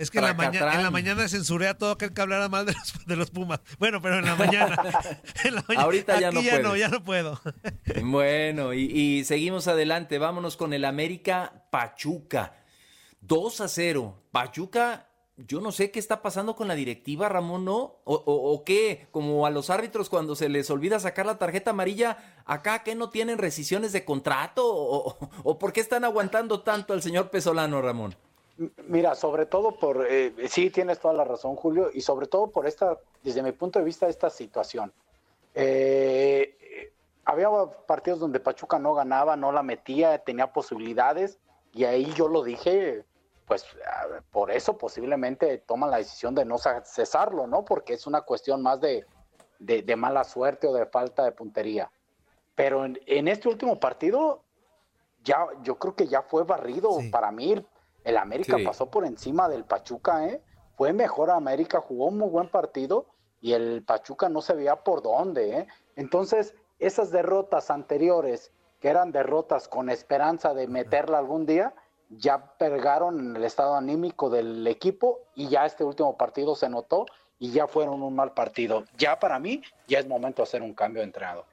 es 0.00 0.10
que 0.10 0.16
en 0.16 0.24
la, 0.24 0.30
en 0.30 0.82
la, 0.82 0.90
mañana 0.90 1.28
censuré 1.28 1.68
a 1.68 1.76
todo 1.76 1.90
aquel 1.90 2.14
que 2.14 2.22
hablara 2.22 2.48
mal 2.48 2.64
de 2.64 2.72
los, 2.72 3.06
de 3.06 3.16
los 3.16 3.30
Pumas. 3.30 3.60
Bueno, 3.78 4.00
pero 4.00 4.18
en 4.18 4.24
la 4.24 4.34
mañana. 4.34 4.82
Ahorita 5.76 6.18
ya 6.18 6.32
no 6.32 6.40
ya 6.40 6.58
no, 6.58 6.74
ya 6.74 6.88
no 6.88 7.04
puedo. 7.04 7.38
bueno, 8.02 8.72
y, 8.72 9.22
seguimos 9.24 9.68
adelante. 9.68 10.16
Vámonos 10.16 10.56
con 10.56 10.72
el 10.72 10.86
América 10.86 11.66
Pachuca. 11.70 12.54
2 13.20 13.60
a 13.60 13.68
0. 13.68 14.22
Pachuca 14.32 15.09
yo 15.46 15.60
no 15.60 15.72
sé 15.72 15.90
qué 15.90 15.98
está 15.98 16.22
pasando 16.22 16.56
con 16.56 16.68
la 16.68 16.74
directiva, 16.74 17.28
Ramón, 17.28 17.64
¿no? 17.64 17.96
O, 18.04 18.62
qué, 18.64 19.06
como 19.10 19.46
a 19.46 19.50
los 19.50 19.70
árbitros 19.70 20.10
cuando 20.10 20.34
se 20.34 20.48
les 20.48 20.70
olvida 20.70 20.98
sacar 20.98 21.26
la 21.26 21.38
tarjeta 21.38 21.70
amarilla, 21.70 22.42
acá 22.44 22.82
que 22.82 22.94
no 22.94 23.10
tienen 23.10 23.38
rescisiones 23.38 23.92
de 23.92 24.04
contrato 24.04 24.66
o, 24.66 25.16
o, 25.44 25.58
por 25.58 25.72
qué 25.72 25.80
están 25.80 26.04
aguantando 26.04 26.60
tanto 26.62 26.92
al 26.92 27.02
señor 27.02 27.30
Pesolano, 27.30 27.80
Ramón. 27.80 28.14
Mira, 28.86 29.14
sobre 29.14 29.46
todo 29.46 29.78
por, 29.78 30.06
eh, 30.08 30.34
sí 30.48 30.70
tienes 30.70 30.98
toda 30.98 31.14
la 31.14 31.24
razón, 31.24 31.56
Julio, 31.56 31.90
y 31.94 32.02
sobre 32.02 32.26
todo 32.26 32.48
por 32.48 32.66
esta, 32.66 32.98
desde 33.22 33.42
mi 33.42 33.52
punto 33.52 33.78
de 33.78 33.84
vista, 33.84 34.08
esta 34.08 34.28
situación. 34.28 34.92
Eh, 35.54 36.92
había 37.24 37.48
partidos 37.86 38.20
donde 38.20 38.40
Pachuca 38.40 38.78
no 38.78 38.94
ganaba, 38.94 39.36
no 39.36 39.52
la 39.52 39.62
metía, 39.62 40.18
tenía 40.18 40.52
posibilidades, 40.52 41.38
y 41.72 41.84
ahí 41.84 42.12
yo 42.14 42.28
lo 42.28 42.42
dije, 42.42 43.04
pues 43.50 43.66
por 44.30 44.52
eso 44.52 44.78
posiblemente 44.78 45.58
toman 45.58 45.90
la 45.90 45.96
decisión 45.96 46.36
de 46.36 46.44
no 46.44 46.54
cesarlo, 46.84 47.48
¿no? 47.48 47.64
Porque 47.64 47.94
es 47.94 48.06
una 48.06 48.20
cuestión 48.20 48.62
más 48.62 48.80
de, 48.80 49.04
de, 49.58 49.96
mala 49.96 50.22
suerte 50.22 50.68
o 50.68 50.72
de 50.72 50.86
falta 50.86 51.24
de 51.24 51.32
puntería. 51.32 51.90
Pero 52.54 52.84
en, 52.84 53.26
este 53.26 53.48
último 53.48 53.80
partido, 53.80 54.44
ya, 55.24 55.48
yo 55.64 55.80
creo 55.80 55.96
que 55.96 56.06
ya 56.06 56.22
fue 56.22 56.44
barrido. 56.44 56.90
Para 57.10 57.32
mí, 57.32 57.66
el 58.04 58.16
América 58.18 58.56
pasó 58.64 58.88
por 58.88 59.04
encima 59.04 59.48
del 59.48 59.64
Pachuca, 59.64 60.28
¿eh? 60.28 60.40
Fue 60.76 60.92
mejor 60.92 61.32
América, 61.32 61.80
jugó 61.80 62.06
un 62.06 62.18
muy 62.18 62.28
buen 62.28 62.48
partido 62.48 63.06
y 63.40 63.54
el 63.54 63.82
Pachuca 63.82 64.28
no 64.28 64.42
se 64.42 64.54
veía 64.54 64.76
por 64.76 65.02
dónde, 65.02 65.58
¿eh? 65.58 65.66
Entonces, 65.96 66.54
esas 66.78 67.10
derrotas 67.10 67.72
anteriores, 67.72 68.52
que 68.78 68.90
eran 68.90 69.10
derrotas 69.10 69.66
con 69.66 69.90
esperanza 69.90 70.54
de 70.54 70.68
meterla 70.68 71.18
algún 71.18 71.46
día, 71.46 71.74
ya 72.10 72.56
pergaron 72.58 73.36
el 73.36 73.44
estado 73.44 73.76
anímico 73.76 74.28
del 74.28 74.66
equipo 74.66 75.20
y 75.34 75.48
ya 75.48 75.64
este 75.64 75.84
último 75.84 76.16
partido 76.16 76.54
se 76.56 76.68
notó 76.68 77.06
y 77.38 77.52
ya 77.52 77.66
fueron 77.66 78.02
un 78.02 78.14
mal 78.14 78.32
partido. 78.32 78.84
Ya 78.98 79.18
para 79.18 79.38
mí, 79.38 79.62
ya 79.88 80.00
es 80.00 80.06
momento 80.06 80.42
de 80.42 80.48
hacer 80.48 80.62
un 80.62 80.74
cambio 80.74 81.00
de 81.00 81.06
entrenador. 81.06 81.44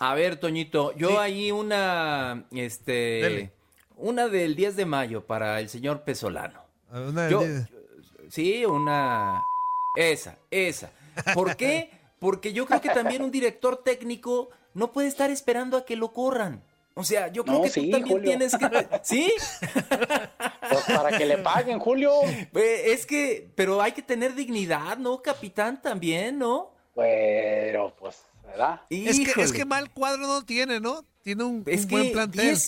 A 0.00 0.14
ver, 0.14 0.36
Toñito, 0.36 0.92
yo 0.92 1.20
ahí 1.20 1.52
una, 1.52 2.44
este, 2.50 3.52
una 3.96 4.28
del 4.28 4.56
10 4.56 4.76
de 4.76 4.84
mayo 4.84 5.24
para 5.24 5.60
el 5.60 5.68
señor 5.68 6.02
Pesolano. 6.02 6.60
Una 6.90 7.28
Sí, 8.28 8.64
una, 8.64 9.42
esa, 9.94 10.38
esa. 10.50 10.90
¿Por 11.34 11.56
qué? 11.56 11.90
Porque 12.18 12.52
yo 12.52 12.66
creo 12.66 12.80
que 12.80 12.88
también 12.88 13.22
un 13.22 13.30
director 13.30 13.82
técnico 13.82 14.50
no 14.74 14.92
puede 14.92 15.08
estar 15.08 15.30
esperando 15.30 15.76
a 15.76 15.84
que 15.84 15.96
lo 15.96 16.12
corran. 16.12 16.64
O 16.94 17.04
sea, 17.04 17.28
yo 17.28 17.44
creo 17.44 17.62
que 17.62 17.70
tú 17.70 17.90
también 17.90 18.22
tienes 18.22 18.56
que. 18.56 18.88
¿Sí? 19.02 19.32
Pues 20.68 20.84
para 20.86 21.16
que 21.16 21.24
le 21.24 21.38
paguen, 21.38 21.78
Julio. 21.78 22.12
Es 22.54 23.06
que, 23.06 23.50
pero 23.54 23.80
hay 23.80 23.92
que 23.92 24.02
tener 24.02 24.34
dignidad, 24.34 24.98
¿no, 24.98 25.22
capitán? 25.22 25.80
También, 25.80 26.38
¿no? 26.38 26.72
Pero, 26.94 27.94
pues, 27.96 28.22
¿verdad? 28.44 28.82
Es 28.90 29.18
que, 29.18 29.40
es 29.40 29.52
que 29.52 29.64
mal 29.64 29.90
cuadro 29.90 30.26
no 30.26 30.44
tiene, 30.44 30.80
¿no? 30.80 31.04
Tiene 31.22 31.44
un, 31.44 31.64
buen 31.64 32.12
plantel. 32.12 32.58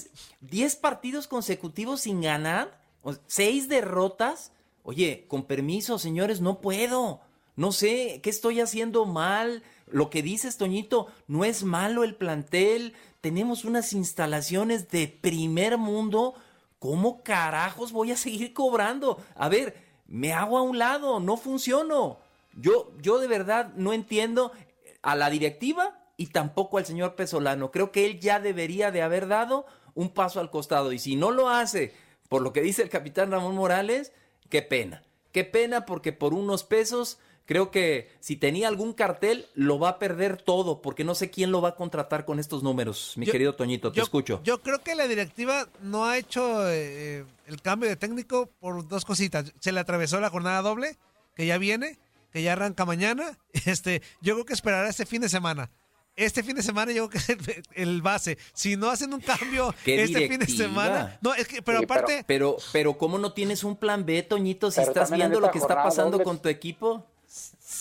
10 0.40 0.76
partidos 0.76 1.26
consecutivos 1.26 2.02
sin 2.02 2.22
ganar, 2.22 2.78
seis 3.26 3.68
derrotas. 3.68 4.52
Oye, 4.82 5.26
con 5.28 5.44
permiso, 5.44 5.98
señores, 5.98 6.40
no 6.40 6.60
puedo. 6.60 7.20
No 7.56 7.72
sé, 7.72 8.20
¿qué 8.22 8.30
estoy 8.30 8.60
haciendo 8.60 9.06
mal? 9.06 9.62
Lo 9.86 10.10
que 10.10 10.22
dices, 10.22 10.56
Toñito, 10.56 11.08
no 11.26 11.44
es 11.44 11.62
malo 11.62 12.04
el 12.04 12.14
plantel, 12.14 12.94
tenemos 13.24 13.64
unas 13.64 13.94
instalaciones 13.94 14.90
de 14.90 15.08
primer 15.08 15.78
mundo, 15.78 16.34
¿cómo 16.78 17.22
carajos 17.22 17.90
voy 17.90 18.12
a 18.12 18.18
seguir 18.18 18.52
cobrando? 18.52 19.18
A 19.34 19.48
ver, 19.48 19.78
me 20.06 20.34
hago 20.34 20.58
a 20.58 20.62
un 20.62 20.76
lado, 20.76 21.20
no 21.20 21.38
funciono. 21.38 22.18
Yo, 22.52 22.92
yo 23.00 23.18
de 23.18 23.26
verdad 23.26 23.72
no 23.76 23.94
entiendo 23.94 24.52
a 25.00 25.16
la 25.16 25.30
directiva 25.30 25.98
y 26.18 26.26
tampoco 26.26 26.76
al 26.76 26.84
señor 26.84 27.14
Pesolano. 27.14 27.70
Creo 27.70 27.92
que 27.92 28.04
él 28.04 28.20
ya 28.20 28.40
debería 28.40 28.90
de 28.90 29.00
haber 29.00 29.26
dado 29.26 29.64
un 29.94 30.10
paso 30.10 30.38
al 30.38 30.50
costado. 30.50 30.92
Y 30.92 30.98
si 30.98 31.16
no 31.16 31.30
lo 31.30 31.48
hace, 31.48 31.94
por 32.28 32.42
lo 32.42 32.52
que 32.52 32.60
dice 32.60 32.82
el 32.82 32.90
capitán 32.90 33.30
Ramón 33.30 33.54
Morales, 33.54 34.12
qué 34.50 34.60
pena. 34.60 35.02
Qué 35.32 35.44
pena 35.44 35.86
porque 35.86 36.12
por 36.12 36.34
unos 36.34 36.62
pesos 36.62 37.18
Creo 37.46 37.70
que 37.70 38.10
si 38.20 38.36
tenía 38.36 38.68
algún 38.68 38.94
cartel, 38.94 39.46
lo 39.54 39.78
va 39.78 39.90
a 39.90 39.98
perder 39.98 40.40
todo, 40.40 40.80
porque 40.80 41.04
no 41.04 41.14
sé 41.14 41.30
quién 41.30 41.52
lo 41.52 41.60
va 41.60 41.70
a 41.70 41.74
contratar 41.76 42.24
con 42.24 42.38
estos 42.38 42.62
números, 42.62 43.12
mi 43.16 43.26
querido 43.26 43.54
Toñito, 43.54 43.92
te 43.92 44.00
escucho. 44.00 44.40
Yo 44.44 44.62
creo 44.62 44.78
que 44.78 44.94
la 44.94 45.06
directiva 45.06 45.68
no 45.82 46.06
ha 46.06 46.16
hecho 46.16 46.70
eh, 46.70 47.24
el 47.46 47.60
cambio 47.60 47.88
de 47.88 47.96
técnico 47.96 48.48
por 48.60 48.88
dos 48.88 49.04
cositas. 49.04 49.52
Se 49.60 49.72
le 49.72 49.80
atravesó 49.80 50.20
la 50.20 50.30
jornada 50.30 50.62
doble, 50.62 50.96
que 51.36 51.44
ya 51.44 51.58
viene, 51.58 51.98
que 52.32 52.42
ya 52.42 52.52
arranca 52.52 52.84
mañana. 52.84 53.38
Este, 53.66 54.02
yo 54.20 54.34
creo 54.34 54.44
que 54.46 54.54
esperará 54.54 54.88
este 54.88 55.04
fin 55.04 55.20
de 55.20 55.28
semana. 55.28 55.70
Este 56.16 56.42
fin 56.42 56.54
de 56.54 56.62
semana 56.62 56.92
yo 56.92 57.10
creo 57.10 57.38
que 57.38 57.62
el 57.74 58.00
base. 58.00 58.38
Si 58.52 58.76
no 58.76 58.88
hacen 58.88 59.12
un 59.12 59.20
cambio 59.20 59.74
este 59.84 60.28
fin 60.28 60.40
de 60.40 60.46
semana. 60.46 61.18
No, 61.20 61.34
es 61.34 61.46
que, 61.46 61.60
pero 61.60 61.80
aparte. 61.80 62.24
Pero, 62.26 62.56
pero, 62.72 62.96
¿cómo 62.96 63.18
no 63.18 63.32
tienes 63.32 63.64
un 63.64 63.76
plan 63.76 64.06
B, 64.06 64.22
Toñito, 64.22 64.70
si 64.70 64.80
estás 64.80 65.10
viendo 65.10 65.40
lo 65.40 65.50
que 65.50 65.58
está 65.58 65.82
pasando 65.82 66.22
con 66.22 66.40
tu 66.40 66.48
equipo? 66.48 67.06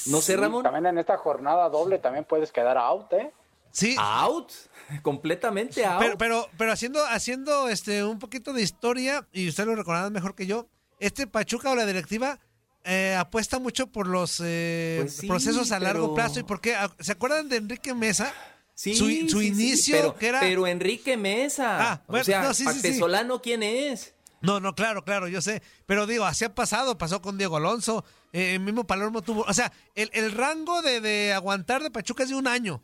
No 0.08 0.22
sé, 0.22 0.38
Ramón. 0.38 0.64
También 0.64 0.86
en 0.86 0.98
esta 0.98 1.18
jornada 1.18 1.70
doble 1.70 2.00
también 2.00 2.26
puedes 2.26 2.52
quedar 2.52 2.78
out, 2.78 3.12
¿eh? 3.14 3.32
Sí. 3.72 3.96
Out, 3.98 4.52
completamente 5.02 5.86
out. 5.86 6.16
Pero, 6.18 6.48
pero, 6.58 6.72
haciendo, 6.72 7.04
haciendo 7.06 7.70
este 7.70 8.04
un 8.04 8.20
poquito 8.20 8.54
de 8.54 8.62
historia, 8.62 9.28
y 9.32 9.50
ustedes 9.50 9.68
lo 9.68 9.76
recordarán 9.76 10.14
mejor 10.14 10.36
que 10.36 10.46
yo, 10.46 10.68
este 11.00 11.28
Pachuca 11.28 11.72
o 11.72 11.76
la 11.76 11.86
directiva 11.86 12.40
eh, 12.86 13.16
apuesta 13.18 13.60
mucho 13.60 13.88
por 13.88 14.08
los 14.08 14.42
eh, 14.44 15.00
pues 15.02 15.22
procesos 15.26 15.72
a 15.72 15.80
largo 15.80 16.14
plazo. 16.14 16.40
¿Y 16.40 16.44
por 16.44 16.62
qué? 16.62 16.76
Ah, 16.76 16.92
¿Se 17.00 17.14
acuerdan 17.14 17.50
de 17.50 17.58
Enrique 17.58 17.94
Mesa? 17.94 18.34
Sí, 18.76 18.96
su, 18.96 19.42
inicio, 19.42 19.96
pero, 19.96 20.16
que 20.16 20.28
era... 20.28 20.40
pero 20.40 20.66
Enrique 20.66 21.16
Mesa. 21.16 21.92
Ah, 21.92 22.04
bueno, 22.08 22.22
o 22.22 22.54
sea, 22.54 23.24
no, 23.24 23.42
¿quién 23.42 23.62
es? 23.62 24.14
No, 24.44 24.60
no, 24.60 24.76
claro, 24.76 25.06
claro, 25.06 25.30
yo 25.30 25.42
sé. 25.42 25.64
Pero 25.86 26.06
digo, 26.06 26.26
así 26.26 26.44
ha 26.44 26.54
pasado, 26.54 26.98
pasó 26.98 27.22
con 27.22 27.38
Diego 27.38 27.56
Alonso, 27.58 28.04
eh, 28.34 28.56
el 28.56 28.60
mismo 28.60 28.86
Palermo 28.86 29.22
tuvo. 29.22 29.44
O 29.48 29.54
sea, 29.54 29.72
el, 29.96 30.32
rango 30.34 30.82
de, 30.82 31.34
aguantar 31.34 31.82
de 31.82 31.90
Pachuca 31.90 32.24
es 32.24 32.30
de 32.30 32.36
un 32.36 32.48
año. 32.48 32.84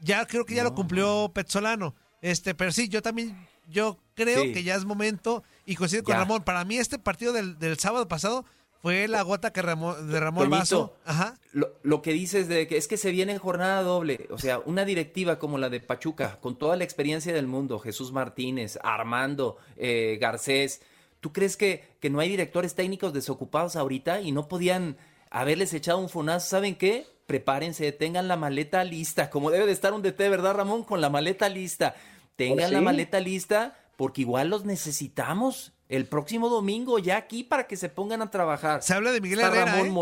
Ya 0.00 0.26
creo 0.26 0.44
que 0.44 0.54
ya 0.54 0.62
lo 0.62 0.74
cumplió 0.74 1.32
Petzolano. 1.34 1.94
Este, 2.20 2.54
pero 2.54 2.72
sí, 2.72 2.88
yo 2.88 3.00
también, 3.00 3.48
yo 3.68 3.98
creo 4.14 4.42
que 4.52 4.62
ya 4.62 4.74
es 4.74 4.84
momento, 4.84 5.42
y 5.64 5.76
coincido 5.76 6.04
con 6.04 6.14
Ramón, 6.14 6.42
para 6.42 6.64
mí 6.64 6.76
este 6.76 6.98
partido 6.98 7.32
del, 7.32 7.58
del 7.58 7.78
sábado 7.78 8.06
pasado 8.06 8.44
fue 8.80 9.08
la 9.08 9.22
gota 9.22 9.52
que 9.52 9.60
derramó 9.60 10.42
el 10.42 10.48
vaso. 10.48 10.96
Ajá. 11.04 11.34
Lo, 11.52 12.02
que 12.02 12.12
dices 12.12 12.48
de 12.48 12.66
que 12.68 12.76
es 12.76 12.86
que 12.86 12.96
se 12.96 13.10
viene 13.10 13.32
en 13.32 13.38
jornada 13.38 13.82
doble. 13.82 14.28
O 14.30 14.38
sea, 14.38 14.60
una 14.60 14.84
directiva 14.84 15.38
como 15.38 15.58
la 15.58 15.68
de 15.68 15.80
Pachuca, 15.80 16.38
con 16.40 16.56
toda 16.56 16.76
la 16.76 16.84
experiencia 16.84 17.32
del 17.34 17.46
mundo, 17.46 17.80
Jesús 17.80 18.12
Martínez, 18.12 18.78
Armando, 18.82 19.56
eh, 19.76 20.18
Garcés, 20.20 20.80
¿Tú 21.20 21.32
crees 21.32 21.56
que, 21.56 21.96
que 22.00 22.10
no 22.10 22.20
hay 22.20 22.28
directores 22.28 22.74
técnicos 22.74 23.12
desocupados 23.12 23.76
ahorita 23.76 24.20
y 24.20 24.32
no 24.32 24.48
podían 24.48 24.96
haberles 25.30 25.74
echado 25.74 25.98
un 25.98 26.08
fonazo? 26.08 26.48
¿Saben 26.48 26.76
qué? 26.76 27.06
Prepárense, 27.26 27.92
tengan 27.92 28.28
la 28.28 28.36
maleta 28.36 28.84
lista, 28.84 29.28
como 29.30 29.50
debe 29.50 29.66
de 29.66 29.72
estar 29.72 29.92
un 29.92 30.02
DT, 30.02 30.18
¿verdad, 30.30 30.54
Ramón? 30.54 30.84
Con 30.84 31.00
la 31.00 31.10
maleta 31.10 31.48
lista. 31.48 31.94
Tengan 32.36 32.72
la 32.72 32.80
maleta 32.80 33.20
lista 33.20 33.76
porque 33.96 34.20
igual 34.20 34.48
los 34.48 34.64
necesitamos 34.64 35.72
el 35.88 36.06
próximo 36.06 36.48
domingo 36.48 36.98
ya 36.98 37.16
aquí 37.16 37.42
para 37.42 37.66
que 37.66 37.76
se 37.76 37.88
pongan 37.88 38.22
a 38.22 38.30
trabajar. 38.30 38.82
Se 38.82 38.94
habla 38.94 39.10
de 39.10 39.20
Miguel 39.20 39.40
Herrera. 39.40 39.80
¿eh? 39.80 39.92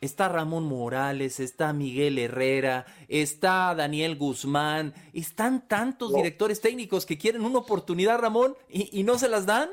Está 0.00 0.28
Ramón 0.28 0.64
Morales, 0.64 1.40
está 1.40 1.72
Miguel 1.72 2.18
Herrera, 2.18 2.86
está 3.08 3.74
Daniel 3.74 4.16
Guzmán, 4.16 4.94
están 5.12 5.66
tantos 5.66 6.14
directores 6.14 6.60
técnicos 6.60 7.04
que 7.04 7.18
quieren 7.18 7.42
una 7.42 7.58
oportunidad, 7.58 8.18
Ramón, 8.18 8.56
y, 8.68 8.96
y 8.98 9.02
no 9.02 9.18
se 9.18 9.28
las 9.28 9.44
dan. 9.44 9.70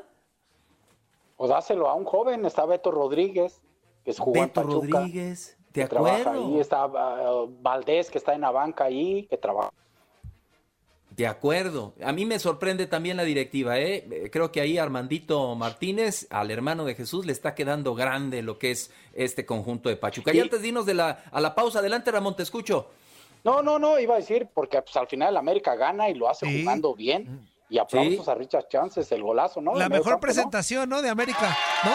O 1.38 1.48
dáselo 1.48 1.90
a 1.90 1.94
un 1.94 2.06
joven, 2.06 2.46
está 2.46 2.66
Beto 2.66 2.92
Rodríguez, 2.92 3.62
que 4.04 4.12
es 4.12 4.20
jugó 4.20 4.42
Beto 4.42 4.64
Rodríguez, 4.64 5.58
de 5.74 5.84
acuerdo. 5.84 6.32
ahí, 6.32 6.60
está 6.60 6.86
uh, 6.86 7.54
Valdés, 7.62 8.10
que 8.10 8.18
está 8.18 8.34
en 8.34 8.42
la 8.42 8.52
banca 8.52 8.86
ahí, 8.86 9.28
que 9.30 9.38
trabaja. 9.38 9.72
De 11.16 11.28
acuerdo. 11.28 11.94
A 12.04 12.12
mí 12.12 12.26
me 12.26 12.40
sorprende 12.40 12.88
también 12.88 13.16
la 13.16 13.24
directiva, 13.24 13.80
¿eh? 13.80 14.30
Creo 14.32 14.52
que 14.52 14.60
ahí 14.60 14.78
Armandito 14.78 15.56
Martínez, 15.56 16.28
al 16.30 16.52
hermano 16.52 16.84
de 16.84 16.94
Jesús, 16.94 17.26
le 17.26 17.32
está 17.32 17.56
quedando 17.56 17.96
grande 17.96 18.42
lo 18.42 18.60
que 18.60 18.72
es 18.72 18.92
este 19.14 19.46
conjunto 19.46 19.88
de 19.88 19.96
Pachuca. 19.96 20.34
Y 20.34 20.42
antes 20.42 20.62
de 20.62 20.68
irnos 20.68 20.86
de 20.86 20.94
la, 20.94 21.24
a 21.32 21.40
la 21.40 21.56
pausa, 21.56 21.80
adelante 21.80 22.12
Ramón, 22.12 22.36
te 22.36 22.44
escucho. 22.44 22.90
No, 23.46 23.62
no, 23.62 23.80
no, 23.80 23.98
iba 24.00 24.16
a 24.16 24.18
decir, 24.18 24.50
porque 24.54 24.82
pues, 24.82 24.96
al 24.98 25.08
final 25.08 25.38
América 25.38 25.76
gana 25.76 26.10
y 26.10 26.16
lo 26.16 26.28
hace 26.28 26.62
jugando 26.62 26.94
bien. 26.96 27.48
Y 27.70 27.78
aplausos 27.78 28.28
a 28.28 28.36
Richard 28.36 28.68
Chances, 28.68 29.12
el 29.12 29.24
golazo, 29.24 29.62
¿no? 29.62 29.76
La 29.76 29.90
mejor 29.90 30.20
presentación, 30.20 30.90
¿no? 30.90 31.02
De 31.02 31.10
América, 31.10 31.58
¿no? 31.84 31.92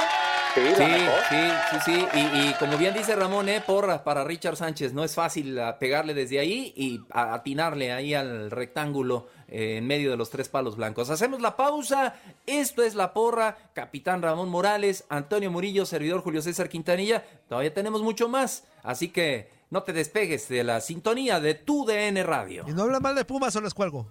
Sí, 0.54 0.60
Sí, 0.76 0.84
sí, 1.28 1.36
sí, 1.70 1.76
sí. 1.84 2.06
Y, 2.12 2.18
y 2.18 2.54
como 2.58 2.76
bien 2.76 2.92
dice 2.92 3.14
Ramón, 3.14 3.48
eh, 3.48 3.62
porra 3.64 4.02
para 4.02 4.24
Richard 4.24 4.56
Sánchez. 4.56 4.92
No 4.92 5.04
es 5.04 5.14
fácil 5.14 5.60
pegarle 5.78 6.12
desde 6.12 6.40
ahí 6.40 6.72
y 6.76 7.00
atinarle 7.10 7.92
ahí 7.92 8.14
al 8.14 8.50
rectángulo 8.50 9.28
eh, 9.46 9.76
en 9.76 9.86
medio 9.86 10.10
de 10.10 10.16
los 10.16 10.28
tres 10.28 10.48
palos 10.48 10.76
blancos. 10.76 11.08
Hacemos 11.08 11.40
la 11.40 11.56
pausa. 11.56 12.16
Esto 12.46 12.82
es 12.82 12.96
la 12.96 13.12
porra. 13.12 13.56
Capitán 13.74 14.22
Ramón 14.22 14.48
Morales, 14.48 15.04
Antonio 15.08 15.52
Murillo, 15.52 15.86
servidor 15.86 16.20
Julio 16.20 16.42
César 16.42 16.68
Quintanilla. 16.68 17.24
Todavía 17.48 17.72
tenemos 17.72 18.02
mucho 18.02 18.28
más. 18.28 18.64
Así 18.82 19.10
que 19.10 19.50
no 19.70 19.84
te 19.84 19.92
despegues 19.92 20.48
de 20.48 20.64
la 20.64 20.80
sintonía 20.80 21.38
de 21.38 21.54
tu 21.54 21.84
DN 21.86 22.24
Radio. 22.24 22.64
Y 22.66 22.72
no 22.72 22.82
habla 22.82 22.98
mal 22.98 23.14
de 23.14 23.24
Pumas 23.24 23.54
o 23.54 23.60
les 23.60 23.72
cuelgo. 23.72 24.10